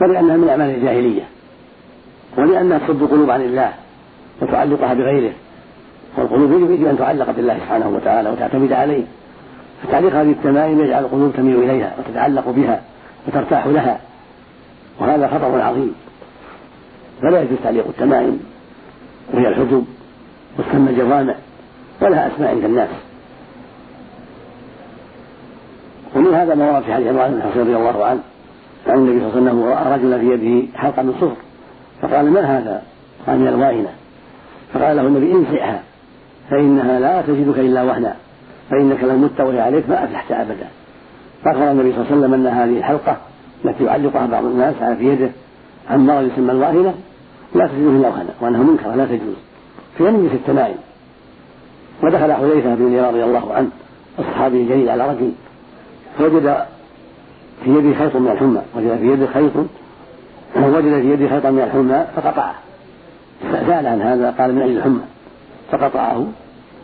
ولأنها 0.00 0.36
من 0.36 0.48
أعمال 0.48 0.70
الجاهلية. 0.70 1.22
ولأنها 2.38 2.78
تصد 2.78 3.02
القلوب 3.02 3.30
عن 3.30 3.40
الله 3.40 3.72
وتعلقها 4.42 4.94
بغيره. 4.94 5.32
والقلوب 6.16 6.70
يجب 6.70 6.86
أن 6.86 6.98
تعلق 6.98 7.30
بالله 7.30 7.54
سبحانه 7.58 7.88
وتعالى 7.88 8.30
وتعتمد 8.30 8.72
عليه. 8.72 9.04
فتعليق 9.82 10.14
هذه 10.14 10.30
التمائم 10.30 10.80
يجعل 10.80 11.04
القلوب 11.04 11.32
تميل 11.36 11.62
إليها 11.62 11.94
وتتعلق 11.98 12.50
بها 12.50 12.82
وترتاح 13.28 13.66
لها. 13.66 14.00
وهذا 15.00 15.28
خطر 15.28 15.60
عظيم. 15.60 15.94
فلا 17.22 17.42
يجوز 17.42 17.58
تعليق 17.64 17.86
التمائم. 17.88 18.55
وهي 19.32 19.48
الحجب 19.48 19.84
وتسمى 20.58 20.90
الجوامع 20.90 21.34
ولها 22.00 22.26
أسماء 22.34 22.50
عند 22.50 22.64
الناس. 22.64 22.88
ومن 26.16 26.34
هذا 26.34 26.54
ما 26.54 26.72
ورد 26.72 26.82
في 26.82 26.94
حديث 26.94 27.08
عمران 27.08 27.34
بن 27.34 27.42
حصين 27.42 27.62
رضي 27.62 27.76
الله 27.76 28.04
عنه 28.04 28.20
عن 28.86 28.98
النبي 28.98 29.20
صلى 29.20 29.28
الله 29.28 29.50
عليه 29.50 29.60
وسلم 29.60 29.64
رأى 29.64 29.98
رجلا 29.98 30.18
في 30.18 30.26
يده 30.30 30.78
حلقة 30.78 31.02
من 31.02 31.14
صفر 31.20 31.36
فقال 32.02 32.30
ما 32.30 32.58
هذا؟ 32.58 32.82
قال 33.26 33.38
من 33.38 33.48
الواهنة. 33.48 33.90
فقال 34.74 34.96
له 34.96 35.02
النبي 35.02 35.32
انزعها 35.32 35.82
فإنها 36.50 37.00
لا 37.00 37.22
تجدك 37.22 37.58
إلا 37.58 37.82
وهنا 37.82 38.14
فإنك 38.70 39.04
لو 39.04 39.18
مت 39.18 39.40
وهي 39.40 39.60
عليك 39.60 39.88
ما 39.88 40.04
أفلحت 40.04 40.32
أبدا. 40.32 40.68
فأخبر 41.44 41.70
النبي 41.70 41.92
صلى 41.92 42.00
الله 42.00 42.12
عليه 42.12 42.18
وسلم 42.18 42.34
أن 42.34 42.46
هذه 42.46 42.78
الحلقة 42.78 43.16
التي 43.64 43.84
يعلقها 43.84 44.26
بعض 44.26 44.44
الناس 44.44 44.74
على 44.80 44.96
في 44.96 45.04
يده 45.04 45.30
عن 45.90 46.06
مرض 46.06 46.30
يسمى 46.32 46.52
الواهنة 46.52 46.94
لا 47.56 47.66
تجوز 47.66 47.94
إلا 47.94 48.08
وهنا 48.08 48.30
وانها 48.40 48.62
منكره 48.62 48.94
لا 48.94 49.04
تجوز. 49.04 49.36
فينجس 49.98 50.32
التمائم 50.32 50.76
ودخل 52.02 52.32
حذيفة 52.32 52.74
بن 52.74 52.86
اليمان 52.86 53.04
رضي 53.04 53.24
الله 53.24 53.54
عنه 53.54 53.68
الصحابي 54.18 54.62
الجليل 54.62 54.88
على 54.88 55.08
رجل. 55.10 55.32
فوجد 56.18 56.64
في 57.64 57.70
يده 57.70 57.98
خيط 57.98 58.16
من 58.16 58.28
الحمى 58.28 58.62
وجد 58.76 58.98
في 58.98 59.12
يده 59.12 59.26
خيط 59.26 59.52
وجد 60.56 61.00
في 61.00 61.12
يده 61.12 61.28
خيطا 61.28 61.50
من 61.50 61.62
الحمى 61.62 62.06
فقطعه. 62.16 62.54
سأل 63.42 63.86
عن 63.86 64.02
هذا 64.02 64.34
قال 64.38 64.54
من 64.54 64.62
أجل 64.62 64.76
الحمى؟ 64.76 65.00
فقطعه 65.72 66.26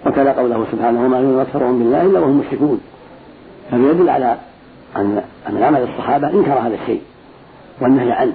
وتلا 0.07 0.33
قوله 0.33 0.67
سبحانه 0.73 1.05
وما 1.05 1.19
يؤمن 1.19 1.41
أكثرهم 1.41 1.79
بالله 1.79 2.03
إلا 2.03 2.21
وهم 2.21 2.39
مشركون 2.39 2.81
فهذا 3.71 3.91
يدل 3.91 4.09
على 4.09 4.37
أن 4.97 5.23
من 5.51 5.63
عمل 5.63 5.83
الصحابة 5.83 6.31
إنكر 6.31 6.53
هذا 6.53 6.75
الشيء 6.83 7.03
والنهي 7.81 8.13
عنه. 8.13 8.33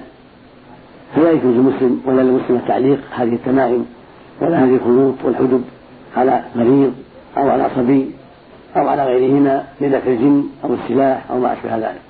فلا 1.17 1.32
يجوز 1.32 1.53
للمسلم 1.53 2.01
ولا 2.06 2.21
للمسلم 2.21 2.62
تعليق 2.67 2.99
هذه 3.12 3.34
التمائم 3.34 3.86
ولا 4.41 4.63
هذه 4.63 4.75
الخيوط 4.75 5.15
والحجب 5.23 5.63
على 6.17 6.41
مريض 6.56 6.93
أو 7.38 7.49
على 7.49 7.69
صبي 7.75 8.12
أو 8.77 8.88
على 8.88 9.06
غيرهما 9.06 9.63
لذكر 9.82 10.12
الجن 10.12 10.43
أو 10.63 10.73
السلاح 10.73 11.32
أو 11.32 11.39
ما 11.39 11.53
أشبه 11.53 11.75
ذلك. 11.75 12.01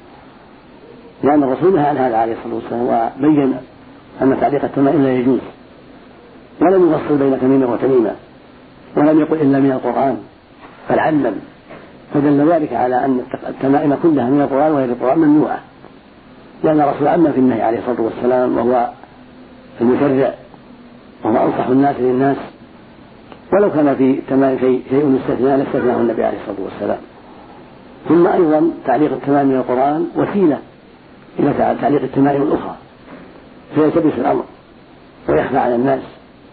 لأن 1.23 1.43
الرسول 1.43 1.75
نهى 1.75 1.85
عن 1.87 1.97
هذا 1.97 2.17
عليه 2.17 2.33
الصلاة 2.33 2.55
والسلام 2.55 3.11
وبين 3.19 3.57
أن 4.21 4.37
تعليق 4.41 4.63
التمائم 4.63 5.03
لا 5.03 5.13
يجوز. 5.13 5.39
ولم 6.61 6.93
يفصل 6.93 7.17
بين 7.17 7.39
تميمة 7.41 7.73
وتميمة. 7.73 8.15
ولم 8.97 9.19
يقل 9.19 9.41
إلا 9.41 9.59
من 9.59 9.71
القرآن. 9.71 10.17
بل 10.89 10.99
علم. 10.99 11.39
فدل 12.13 12.51
ذلك 12.51 12.73
على 12.73 13.05
أن 13.05 13.21
التمائم 13.47 13.97
كلها 14.03 14.29
من 14.29 14.41
القرآن 14.41 14.71
وغير 14.71 14.89
القرآن 14.89 15.19
ممنوعة. 15.19 15.59
لأن 16.63 16.81
الرسول 16.81 17.07
عم 17.07 17.31
في 17.31 17.39
النهي 17.39 17.61
عليه 17.61 17.79
الصلاة 17.79 18.01
والسلام 18.01 18.57
وهو 18.57 18.89
المشرع 19.81 20.33
وهو 21.23 21.47
أنصح 21.47 21.67
الناس 21.67 21.95
للناس. 21.99 22.37
ولو 23.53 23.71
كان 23.71 23.95
في 23.95 24.19
تمام 24.29 24.57
شيء 24.59 24.83
شيء 24.89 25.05
مستثنى 25.05 25.57
لاستثناه 25.57 25.95
النبي 25.95 26.23
عليه 26.23 26.37
الصلاة 26.37 26.65
والسلام. 26.65 26.97
ثم 28.09 28.27
أيضا 28.27 28.71
تعليق 28.85 29.11
التمام 29.11 29.45
من 29.47 29.55
القرآن 29.55 30.07
وسيلة 30.15 30.59
إلى 31.39 31.75
تعليق 31.81 32.01
التمائم 32.01 32.41
الأخرى. 32.41 32.75
فيلتبس 33.75 34.13
الأمر 34.17 34.43
ويخفى 35.29 35.57
على 35.57 35.75
الناس 35.75 36.01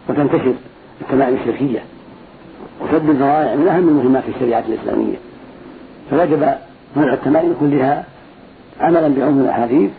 وتنتشر 0.08 0.54
التمائم 1.00 1.34
الشركية 1.34 1.82
وسد 2.80 3.10
الذرائع 3.10 3.54
من 3.54 3.68
أهم 3.68 3.88
المهمات 3.88 4.22
في 4.22 4.30
الشريعة 4.30 4.64
الإسلامية. 4.68 5.16
فوجب 6.10 6.54
منع 6.96 7.12
التمائم 7.12 7.56
كلها 7.60 8.04
عملا 8.80 9.08
بعموم 9.08 9.40
الأحاديث 9.40 9.90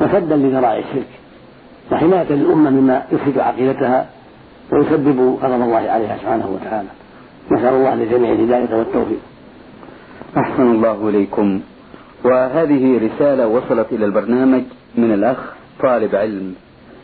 وسدا 0.00 0.36
لذرائع 0.36 0.78
الشرك 0.78 1.08
وحماية 1.92 2.32
للأمة 2.32 2.70
مما 2.70 3.02
يفسد 3.12 3.38
عقيدتها 3.38 4.06
ويسبب 4.72 5.38
غضب 5.42 5.62
الله 5.62 5.76
عليها 5.76 6.16
سبحانه 6.16 6.58
وتعالى. 6.60 6.88
نسأل 7.50 7.74
الله 7.74 7.94
للجميع 7.94 8.32
الهداية 8.32 8.78
والتوفيق. 8.78 9.20
أحسن 10.36 10.62
الله 10.62 11.08
إليكم. 11.08 11.60
وهذه 12.24 13.00
رسالة 13.06 13.48
وصلت 13.48 13.92
إلى 13.92 14.04
البرنامج 14.04 14.62
من 14.96 15.12
الأخ 15.12 15.38
طالب 15.82 16.14
علم. 16.14 16.54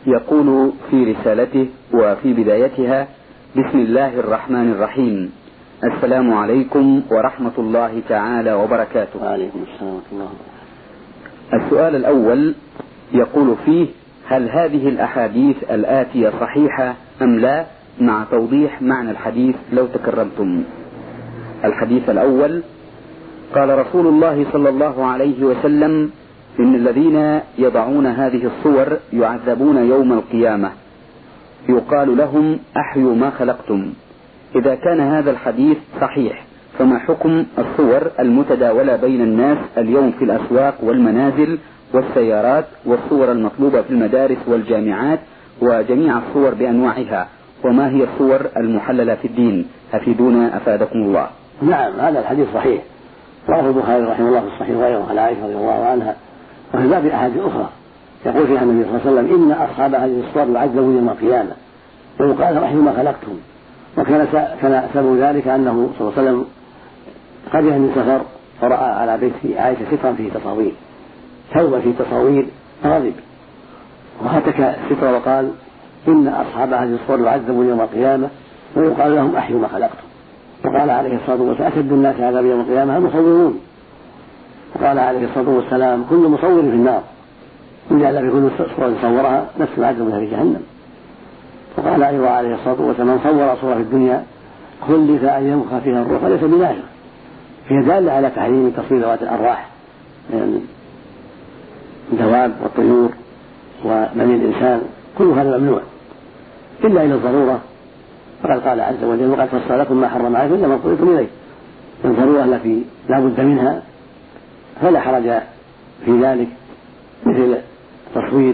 يقول 0.07 0.71
في 0.91 1.13
رسالته 1.13 1.67
وفي 1.93 2.33
بدايتها 2.33 3.07
بسم 3.55 3.79
الله 3.79 4.19
الرحمن 4.19 4.71
الرحيم. 4.71 5.31
السلام 5.83 6.33
عليكم 6.33 7.01
ورحمة 7.11 7.57
الله 7.57 8.01
تعالى 8.09 8.53
وبركاته. 8.53 9.23
وعليكم 9.23 9.59
السلام 9.73 9.93
ورحمة 9.93 10.11
الله 10.11 10.29
السؤال 11.53 11.95
الأول 11.95 12.53
يقول 13.13 13.55
فيه 13.65 13.87
هل 14.27 14.49
هذه 14.49 14.89
الأحاديث 14.89 15.55
الآتية 15.71 16.29
صحيحة 16.39 16.95
أم 17.21 17.39
لا 17.39 17.65
مع 18.01 18.23
توضيح 18.31 18.81
معنى 18.81 19.11
الحديث 19.11 19.55
لو 19.73 19.85
تكرمتم 19.85 20.63
الحديث 21.65 22.09
الأول 22.09 22.61
قال 23.55 23.79
رسول 23.79 24.07
الله 24.07 24.45
صلى 24.53 24.69
الله 24.69 25.05
عليه 25.05 25.43
وسلم 25.43 26.11
إن 26.59 26.75
الذين 26.75 27.39
يضعون 27.57 28.05
هذه 28.05 28.45
الصور 28.45 28.97
يعذبون 29.13 29.77
يوم 29.77 30.13
القيامة. 30.13 30.71
يقال 31.69 32.17
لهم 32.17 32.59
أحيوا 32.77 33.15
ما 33.15 33.29
خلقتم. 33.29 33.93
إذا 34.55 34.75
كان 34.75 34.99
هذا 34.99 35.31
الحديث 35.31 35.77
صحيح 36.01 36.43
فما 36.79 36.99
حكم 36.99 37.45
الصور 37.57 38.11
المتداولة 38.19 38.95
بين 38.95 39.21
الناس 39.21 39.57
اليوم 39.77 40.11
في 40.11 40.25
الأسواق 40.25 40.75
والمنازل 40.83 41.57
والسيارات 41.93 42.65
والصور 42.85 43.31
المطلوبة 43.31 43.81
في 43.81 43.89
المدارس 43.89 44.37
والجامعات 44.47 45.19
وجميع 45.61 46.17
الصور 46.17 46.53
بأنواعها؟ 46.53 47.27
وما 47.65 47.89
هي 47.89 48.03
الصور 48.03 48.41
المحللة 48.57 49.15
في 49.15 49.27
الدين؟ 49.27 49.65
أفيدونا 49.93 50.57
أفادكم 50.57 50.99
الله. 50.99 51.27
نعم 51.61 51.93
هذا 51.99 52.19
الحديث 52.19 52.47
صحيح. 52.53 52.81
رواه 53.49 53.67
البخاري 53.67 54.03
رحمه 54.03 54.27
الله 54.27 54.39
في 54.39 54.47
الصحيح 54.47 54.77
وغيره 54.77 55.07
عن 55.09 55.17
عائشة 55.17 55.43
رضي 55.43 55.55
الله 55.55 55.85
عنها 55.85 56.15
وفي 56.73 56.87
باب 56.87 57.05
أحاديث 57.05 57.41
أخرى. 57.41 57.69
يقول 58.25 58.47
فيها 58.47 58.63
النبي 58.63 58.89
صلى 58.89 59.11
الله 59.11 59.19
عليه 59.19 59.29
وسلم 59.29 59.43
إن 59.43 59.51
أصحاب 59.51 59.95
هذه 59.95 60.23
الصور 60.27 60.55
يعذبون 60.55 60.95
يوم 60.95 61.09
القيامة. 61.09 61.51
ويقال 62.19 62.63
رحموا 62.63 62.83
ما 62.83 62.93
خلقتم 62.93 63.37
وكان 63.97 64.27
كان 64.61 64.83
سبب 64.93 65.17
ذلك 65.17 65.47
أنه 65.47 65.89
صلى 65.99 66.07
الله 66.07 66.19
عليه 66.19 66.29
وسلم 66.29 66.45
قدم 67.53 67.67
من 67.67 67.91
سفر 67.95 68.21
ورأى 68.61 68.91
على 68.91 69.17
بيت 69.17 69.57
عائشة 69.57 69.85
سترا 69.91 70.13
فيه 70.13 70.29
تصاوير. 70.29 70.71
ثوبا 71.53 71.79
فيه 71.79 71.91
تصاوير 71.99 72.45
غضب. 72.85 73.13
وهتك 74.23 74.59
الستر 74.59 75.13
وقال 75.13 75.51
إن 76.07 76.27
أصحاب 76.27 76.73
هذه 76.73 76.97
الصور 77.03 77.19
يعذبون 77.19 77.69
يوم 77.69 77.81
القيامة 77.81 78.27
ويقال 78.75 79.15
لهم 79.15 79.35
أحيوا 79.35 79.59
ما 79.59 79.67
خلقتم. 79.67 80.07
وقال 80.65 80.89
عليه 80.89 81.15
الصلاة 81.15 81.41
والسلام 81.41 81.71
أشد 81.71 81.91
الناس 81.91 82.19
عذاب 82.19 82.45
يوم 82.45 82.59
القيامة 82.59 82.97
المصورون 82.97 83.59
وقال 84.75 84.99
عليه 84.99 85.25
الصلاة 85.25 85.49
والسلام 85.49 86.05
كل 86.09 86.27
مصور 86.27 86.61
في 86.61 86.67
النار. 86.67 87.01
إلا 87.91 88.21
بكل 88.21 88.49
صورة 88.57 88.93
صورها 89.01 89.45
نفس 89.59 89.71
العذاب 89.77 90.09
في 90.09 90.25
جهنم. 90.25 90.61
وقال 91.77 92.03
أيضا 92.03 92.29
عليه 92.29 92.55
الصلاة 92.55 92.81
والسلام 92.81 93.07
من 93.07 93.19
صور 93.23 93.55
صورة 93.61 93.73
في 93.75 93.81
الدنيا 93.81 94.23
كلف 94.87 95.23
أن 95.23 95.47
ينفخ 95.47 95.83
فيها 95.83 96.01
الروح 96.01 96.23
وليس 96.23 96.43
بنافخ 96.43 96.88
هي 97.69 97.81
دالة 97.81 98.11
على 98.11 98.29
تحريم 98.29 98.69
تصوير 98.69 99.01
ذوات 99.01 99.21
الأرواح 99.21 99.69
من 100.29 100.67
الدواب 102.13 102.55
والطيور 102.63 103.09
ومن 103.85 104.39
الإنسان 104.41 104.81
كل 105.17 105.25
هذا 105.25 105.57
ممنوع 105.57 105.81
إلا 106.83 107.03
إلى 107.03 107.13
الضرورة. 107.13 107.59
فقد 108.43 108.59
قال 108.67 108.81
عز 108.81 109.03
وجل 109.03 109.29
وقد 109.29 109.47
فصل 109.47 109.79
لكم 109.79 110.01
ما 110.01 110.09
حرم 110.09 110.35
عليكم 110.35 110.55
إلا 110.55 110.67
ما 110.67 110.75
اضطررتم 110.75 111.09
إليه. 111.09 111.27
الضرورة 112.05 112.43
التي 112.43 112.83
لا 113.09 113.19
بد 113.19 113.41
منها 113.41 113.81
فلا 114.81 114.99
حرج 114.99 115.41
في 116.05 116.21
ذلك 116.21 116.47
مثل 117.25 117.57
تصوير 118.15 118.53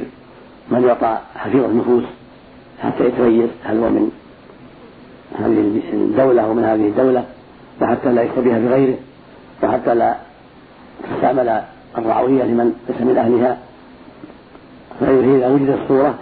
من 0.71 0.83
يعطى 0.83 1.17
حفيظ 1.35 1.63
النفوس 1.63 2.03
حتى 2.83 3.05
يتميز 3.05 3.49
هل 3.63 3.77
هو 3.77 3.89
من 3.89 4.11
هذه 5.39 5.81
الدولة 5.93 6.49
ومن 6.49 6.63
هذه 6.63 6.87
الدولة. 6.87 7.25
وحتى 7.81 8.11
لا 8.11 8.21
يشتبه 8.21 8.57
بغيره 8.57 8.97
وحتى 9.63 9.95
لا 9.95 10.15
تستعمل 11.03 11.61
الرعوية 11.97 12.43
لمن 12.43 12.73
ليس 12.89 13.01
من 13.01 13.17
أهلها. 13.17 13.57
فإذا 14.99 15.47
وجدت 15.47 15.79
الصورة 15.81 16.15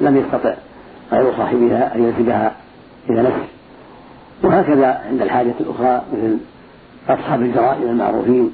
لم 0.00 0.16
يستطع 0.16 0.54
غير 1.12 1.32
صاحبها 1.36 1.94
أن 1.94 2.02
ينسبها 2.04 2.52
إلى 3.10 3.22
نفسه. 3.22 3.48
وهكذا 4.42 5.02
عند 5.10 5.22
الحاجة 5.22 5.54
الأخرى 5.60 6.02
مثل 6.12 6.36
أصحاب 7.08 7.42
الجرائم 7.42 7.82
المعروفين 7.82 8.50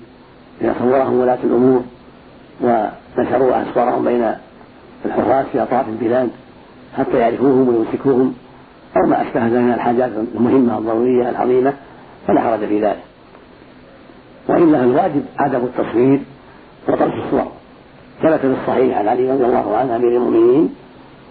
إذا 0.61 0.75
صورهم 0.79 1.21
ولاة 1.21 1.39
الأمور 1.45 1.83
ونشروا 2.61 3.63
أسوارهم 3.63 4.05
بين 4.05 4.35
الحراس 5.05 5.47
في 5.53 5.63
أطراف 5.63 5.89
البلاد 5.89 6.31
حتى 6.99 7.19
يعرفوهم 7.19 7.69
ويمسكوهم 7.69 8.35
أو 8.97 9.07
ما 9.07 9.23
أشبه 9.23 9.47
ذلك 9.47 9.53
من 9.53 9.73
الحاجات 9.73 10.11
المهمة 10.35 10.79
الضرورية 10.79 11.31
العظيمة 11.31 11.73
فلا 12.27 12.41
حرج 12.41 12.59
في 12.59 12.81
ذلك. 12.81 13.03
وإلا 14.49 14.85
الواجب 14.85 15.25
عدم 15.39 15.65
التصوير 15.65 16.21
وترك 16.89 17.15
الصور. 17.27 17.53
ثبت 18.23 18.41
في 18.41 18.55
الصحيح 18.63 18.99
عن 18.99 19.09
علي 19.09 19.31
رضي 19.31 19.45
الله 19.45 19.77
عنه 19.77 19.97
أمير 19.97 20.17
المؤمنين 20.17 20.75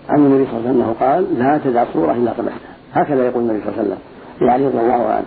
عن 0.09 0.19
النبي 0.19 0.45
صلى 0.51 0.57
الله 0.57 0.69
عليه 0.69 0.79
وسلم 0.79 0.93
قال 0.99 1.39
لا 1.39 1.57
تدع 1.57 1.85
صورة 1.93 2.11
إلا 2.11 2.31
طمستها. 2.31 2.75
هكذا 2.93 3.25
يقول 3.25 3.43
النبي 3.43 3.59
صلى 3.59 3.69
الله 3.69 3.79
عليه 3.79 3.87
وسلم 3.87 3.99
لعلي 4.41 4.67
رضي 4.67 4.79
الله 4.79 5.07
عنه. 5.07 5.25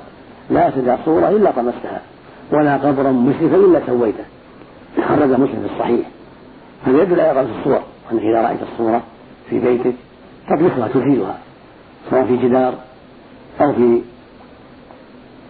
لا 0.51 0.71
تدع 0.71 0.97
صورة 1.05 1.29
إلا 1.29 1.51
طمستها 1.51 2.01
ولا 2.53 2.77
قبرا 2.77 3.13
مشرفا 3.13 3.57
إلا 3.57 3.81
سويته. 3.87 4.25
خرج 5.09 5.31
مسلم 5.31 5.67
في 5.67 5.75
الصحيح. 5.75 6.07
هذا 6.87 7.03
يدل 7.03 7.17
في 7.17 7.59
الصور؟ 7.59 7.81
أنك 8.13 8.23
إذا 8.23 8.43
رأيت 8.43 8.59
الصورة 8.73 9.03
في 9.51 9.59
بيتك 9.59 9.95
تطلقها 10.49 10.89
تزيلها 10.89 11.39
سواء 12.11 12.25
في 12.25 12.37
جدار 12.37 12.75
أو 13.61 13.73
في 13.73 14.03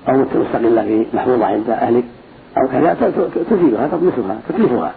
أو 0.08 0.16
مستقلة 0.16 0.82
في 0.82 1.06
محفوظة 1.14 1.46
عند 1.46 1.70
أهلك 1.70 2.04
أو 2.58 2.68
كذا 2.68 3.12
تزيلها 3.50 3.88
تطمسها 3.88 4.38
تتلفها 4.48 4.92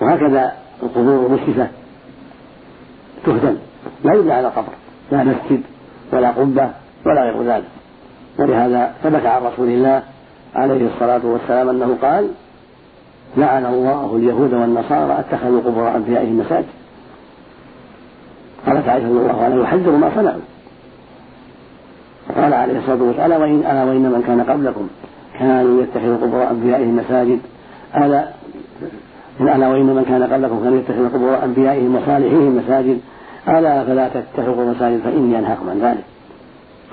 وهكذا 0.00 0.52
القبور 0.82 1.26
المشرفة 1.26 1.68
تهدم. 3.26 3.56
لا 4.04 4.14
يبنى 4.14 4.32
على 4.32 4.48
قبر 4.48 4.72
لا 5.12 5.24
مسجد 5.24 5.62
ولا 6.12 6.30
قبة 6.30 6.70
ولا 7.06 7.22
غير 7.22 7.42
ذلك. 7.42 7.68
ولهذا 8.38 8.94
ثبت 9.02 9.26
عن 9.26 9.42
رسول 9.42 9.68
الله 9.68 10.02
عليه 10.54 10.88
الصلاة 10.94 11.26
والسلام 11.26 11.68
أنه 11.68 11.98
قال 12.02 12.28
لعن 13.36 13.66
الله 13.66 14.16
اليهود 14.16 14.54
والنصارى 14.54 15.20
اتخذوا 15.20 15.60
قبور 15.60 15.96
أنبيائهم 15.96 16.38
مساجد 16.38 16.66
قالت 18.66 18.88
عائشة 18.88 19.06
رضي 19.06 19.18
الله 19.18 19.44
عنها 19.44 19.62
يحذر 19.62 19.90
ما 19.90 20.10
صنعوا 20.14 20.40
قال 22.48 22.54
عليه 22.54 22.78
الصلاة 22.78 23.02
والسلام 23.02 23.40
وإن 23.40 23.58
ألا 23.58 23.84
وإن 23.84 24.02
من 24.02 24.22
كان 24.26 24.40
قبلكم 24.40 24.88
كانوا 25.38 25.82
يتخذوا 25.82 26.16
قبور 26.16 26.50
أنبيائهم 26.50 26.96
مساجد. 26.96 27.40
ألا 27.96 28.28
إن 29.40 29.48
ألا 29.48 29.68
وإن 29.68 29.86
من 29.86 30.04
كان 30.04 30.22
قبلكم 30.22 30.60
كانوا 30.64 30.78
يتخذوا 30.78 31.08
قبور 31.08 31.44
أنبيائهم 31.44 31.96
وصالحيهم 31.96 32.56
مساجد. 32.56 33.00
ألا 33.48 33.84
فلا 33.84 34.08
تتخذوا 34.08 34.70
مساجد 34.70 35.00
فإني 35.00 35.38
أنهاكم 35.38 35.70
عن 35.70 35.78
ذلك. 35.78 36.04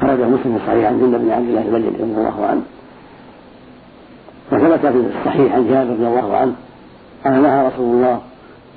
خرجه 0.01 0.27
مسلم 0.27 0.57
في 0.57 0.63
الصحيح 0.63 0.87
عن 0.87 0.99
جند 0.99 1.15
بن 1.15 1.31
عبد 1.31 1.47
الله 1.49 1.61
البجلي 1.61 1.87
رضي 1.87 2.03
الله 2.03 2.45
عنه. 2.45 2.61
وثبت 4.51 4.79
في 4.79 5.03
الصحيح 5.19 5.53
عن 5.53 5.67
جابر 5.67 5.91
رضي 5.91 6.07
الله 6.07 6.37
عنه 6.37 6.53
أن 7.25 7.41
نهى 7.41 7.67
رسول 7.67 7.95
الله 7.95 8.19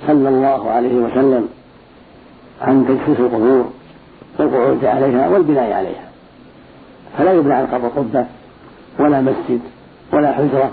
صلى 0.06 0.28
الله 0.28 0.70
عليه 0.70 0.94
وسلم 0.94 1.48
عن 2.62 2.86
تجسيس 2.86 3.20
القبور 3.20 3.64
والقعود 4.38 4.84
عليها 4.84 5.28
والبناء 5.28 5.72
عليها. 5.72 6.07
فلا 7.18 7.32
يبنى 7.32 7.54
على 7.54 7.64
القبر 7.64 7.88
قبة 7.88 8.26
ولا 8.98 9.20
مسجد 9.20 9.60
ولا 10.12 10.32
حجرة 10.32 10.70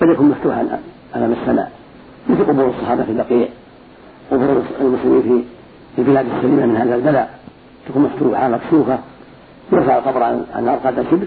بل 0.00 0.10
يكون 0.10 0.28
مفتوحا 0.28 0.80
أمام 1.16 1.32
السماء 1.32 1.72
مثل 2.28 2.44
قبور 2.44 2.68
الصحابة 2.68 3.04
في 3.04 3.10
البقيع 3.10 3.48
قبور 4.30 4.62
المسلمين 4.80 5.44
في 5.96 6.02
البلاد 6.02 6.26
السليمة 6.26 6.66
من 6.66 6.76
هذا 6.76 6.94
البلاء 6.94 7.38
تكون 7.88 8.02
مفتوحة 8.02 8.48
مكشوفة 8.48 8.98
يرفع 9.72 9.98
القبر 9.98 10.22
عن 10.22 10.68
أرقاد 10.68 10.98
الكبر 10.98 11.26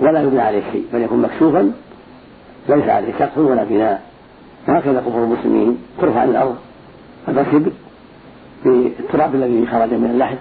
ولا 0.00 0.22
يبنى 0.22 0.40
عليه 0.40 0.62
شيء 0.72 0.86
بل 0.92 1.02
يكون 1.02 1.22
مكشوفا 1.22 1.72
ليس 2.68 2.88
عليه 2.88 3.12
سقف 3.18 3.38
ولا 3.38 3.64
بناء 3.64 4.02
وهكذا 4.68 5.00
قبور 5.00 5.24
المسلمين 5.24 5.78
ترفع 6.00 6.20
عن 6.20 6.28
الأرض 6.28 6.56
هذا 7.28 7.42
كبر 7.42 7.72
بالتراب 8.64 9.34
الذي 9.34 9.66
خرج 9.66 9.94
من 9.94 10.10
اللحم. 10.10 10.36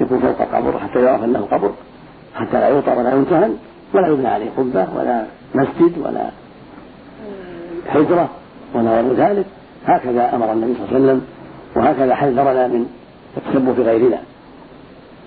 يكون 0.00 0.18
فوق 0.18 0.40
القبر 0.40 0.78
حتى 0.78 1.02
يعرف 1.02 1.24
أنه 1.24 1.48
قبر 1.50 1.70
حتى 2.34 2.60
لا 2.60 2.68
يوطى 2.68 2.90
ولا 2.90 3.12
يمتهن 3.12 3.56
ولا 3.94 4.08
يبنى 4.08 4.28
عليه 4.28 4.50
قبة 4.56 4.86
ولا 4.96 5.24
مسجد 5.54 5.98
ولا 5.98 6.30
حجرة 7.88 8.28
ولا 8.74 9.00
غير 9.00 9.12
ذلك. 9.12 9.46
هكذا 9.86 10.34
أمر 10.34 10.52
النبي 10.52 10.74
صلى 10.74 10.84
الله 10.84 10.94
عليه 10.94 11.04
وسلم 11.04 11.26
وهكذا 11.76 12.14
حذرنا 12.14 12.66
من 12.66 12.86
التسبب 13.36 13.74
في 13.74 13.82
غيرنا 13.82 14.18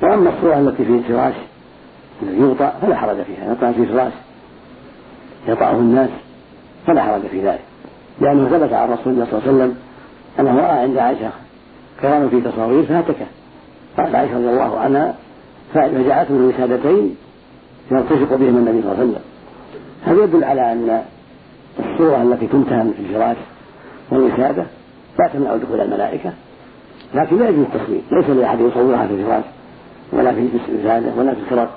وأما 0.03 0.29
الصورة 0.29 0.59
التي 0.59 0.85
في 0.85 0.91
الفراش 0.91 1.33
الذي 2.21 2.37
يوطأ 2.37 2.73
فلا 2.81 2.95
حرج 2.95 3.21
فيها. 3.21 3.51
يطأ 3.51 3.71
في 3.71 3.85
فراش 3.85 4.13
يطأه 5.47 5.71
الناس 5.71 6.09
فلا 6.87 7.03
حرج 7.03 7.21
في 7.21 7.47
ذلك. 7.47 7.61
لأنه 8.21 8.49
ثبت 8.49 8.73
عن 8.73 8.89
رسول 8.89 9.13
الله 9.13 9.25
صلى 9.25 9.39
الله 9.39 9.47
عليه 9.47 9.57
وسلم 9.57 9.77
أنه 10.39 10.61
رأى 10.61 10.79
عند 10.79 10.97
عائشة 10.97 11.29
كرام 12.01 12.29
في 12.29 12.41
تصاوير 12.41 12.83
فهتكه 12.83 13.25
قالت 13.99 14.15
عائشة 14.15 14.37
رضي 14.37 14.49
الله 14.49 14.79
عنها 14.79 15.15
فجعلته 15.73 16.33
وسادتين 16.33 17.15
يرتشق 17.91 18.35
بهما 18.35 18.59
النبي 18.59 18.81
صلى 18.81 18.91
الله 18.91 18.99
عليه 18.99 19.09
وسلم. 19.09 19.21
هذا 20.05 20.23
يدل 20.23 20.43
على 20.43 20.71
أن 20.71 21.01
الصورة 21.79 22.21
التي 22.21 22.47
تمتهن 22.47 22.93
في 22.97 23.01
الفراش 23.03 23.37
والوسادة 24.11 24.65
لا 25.19 25.27
تمنع 25.33 25.55
دخول 25.55 25.81
الملائكة؟ 25.81 26.31
لكن 27.13 27.39
لا 27.39 27.49
يجوز 27.49 27.65
التصوير 27.73 28.01
ليس 28.11 28.29
لأحد 28.29 28.59
يصورها 28.59 29.07
في 29.07 29.13
الفراش 29.13 29.43
ولا 30.13 30.31
في 30.31 30.49
الوسادة 30.69 31.11
ولا 31.17 31.33
في 31.33 31.39
الفرق. 31.39 31.69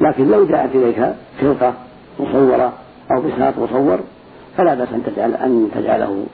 لكن 0.00 0.28
لو 0.28 0.46
جاءت 0.46 0.74
إليك 0.74 1.14
خلقة 1.40 1.74
مصورة 2.20 2.72
أو 3.10 3.20
بساط 3.20 3.58
مصور 3.58 4.00
فلا 4.56 4.74
بأس 4.74 4.88
أن 4.94 5.02
تجعل 5.06 5.34
أن 5.34 5.68
تجعله 5.74 6.26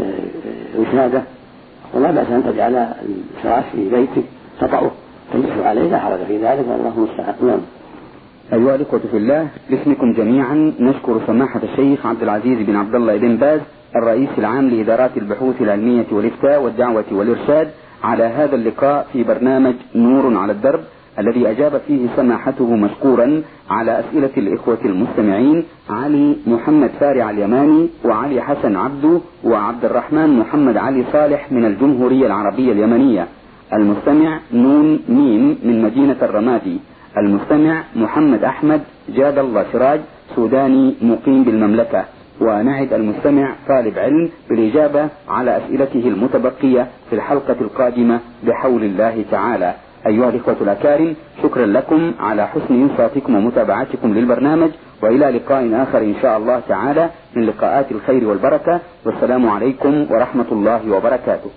آه، 0.00 0.04
وسادة 0.78 1.22
ولا 1.94 2.10
بأس 2.10 2.26
أن 2.30 2.44
تجعل 2.44 2.76
الفراش 3.36 3.64
في 3.72 3.88
بيتك 3.88 4.24
تطأه 4.60 4.90
تجلس 5.32 5.64
عليه 5.64 5.90
لا 5.90 5.98
حرج 5.98 6.18
في 6.28 6.36
ذلك 6.36 6.64
والله 6.68 6.92
المستعان 6.96 7.34
نعم. 7.42 7.60
أيها 8.52 8.74
الإخوة 8.74 9.00
في 9.10 9.16
الله 9.16 9.48
باسمكم 9.70 10.12
جميعا 10.12 10.72
نشكر 10.80 11.20
سماحة 11.26 11.60
الشيخ 11.62 12.06
عبد 12.06 12.22
العزيز 12.22 12.58
بن 12.66 12.76
عبد 12.76 12.94
الله 12.94 13.16
بن 13.16 13.36
باز 13.36 13.60
الرئيس 13.96 14.28
العام 14.38 14.68
لإدارات 14.68 15.10
البحوث 15.16 15.62
العلمية 15.62 16.06
والإفتاء 16.12 16.62
والدعوة 16.62 17.04
والإرشاد 17.12 17.70
على 18.04 18.24
هذا 18.24 18.54
اللقاء 18.54 19.06
في 19.12 19.22
برنامج 19.22 19.74
نور 19.94 20.36
على 20.36 20.52
الدرب 20.52 20.80
الذي 21.18 21.50
أجاب 21.50 21.80
فيه 21.86 22.06
سماحته 22.16 22.76
مشكورا 22.76 23.42
على 23.70 24.00
أسئلة 24.00 24.30
الإخوة 24.36 24.78
المستمعين 24.84 25.64
علي 25.90 26.36
محمد 26.46 26.90
فارع 27.00 27.30
اليماني 27.30 27.88
وعلي 28.04 28.40
حسن 28.42 28.76
عبدو 28.76 29.20
وعبد 29.44 29.84
الرحمن 29.84 30.38
محمد 30.38 30.76
علي 30.76 31.04
صالح 31.12 31.52
من 31.52 31.64
الجمهورية 31.64 32.26
العربية 32.26 32.72
اليمنية. 32.72 33.26
المستمع 33.72 34.38
نون 34.52 34.98
ميم 35.08 35.58
من 35.62 35.82
مدينة 35.82 36.16
الرمادي. 36.22 36.78
المستمع 37.18 37.82
محمد 37.96 38.44
أحمد 38.44 38.80
جاد 39.08 39.38
الله 39.38 39.64
سراج 39.72 40.00
سوداني 40.36 40.94
مقيم 41.02 41.44
بالمملكة. 41.44 42.04
ونعد 42.40 42.92
المستمع 42.92 43.54
طالب 43.68 43.98
علم 43.98 44.30
بالإجابة 44.48 45.08
على 45.28 45.56
أسئلته 45.56 46.08
المتبقية 46.08 46.86
في 47.10 47.16
الحلقة 47.16 47.56
القادمة 47.60 48.20
بحول 48.46 48.82
الله 48.84 49.24
تعالى. 49.30 49.74
أيها 50.06 50.28
الإخوة 50.28 50.56
الأكارم 50.60 51.14
شكرا 51.42 51.66
لكم 51.66 52.12
على 52.20 52.46
حسن 52.46 52.82
إنصاتكم 52.82 53.34
ومتابعتكم 53.34 54.14
للبرنامج 54.14 54.70
وإلى 55.02 55.30
لقاء 55.30 55.82
آخر 55.82 55.98
إن 55.98 56.14
شاء 56.22 56.38
الله 56.38 56.60
تعالى 56.68 57.10
من 57.36 57.46
لقاءات 57.46 57.92
الخير 57.92 58.28
والبركة. 58.28 58.80
والسلام 59.06 59.48
عليكم 59.48 60.06
ورحمة 60.10 60.46
الله 60.52 60.92
وبركاته. 60.92 61.50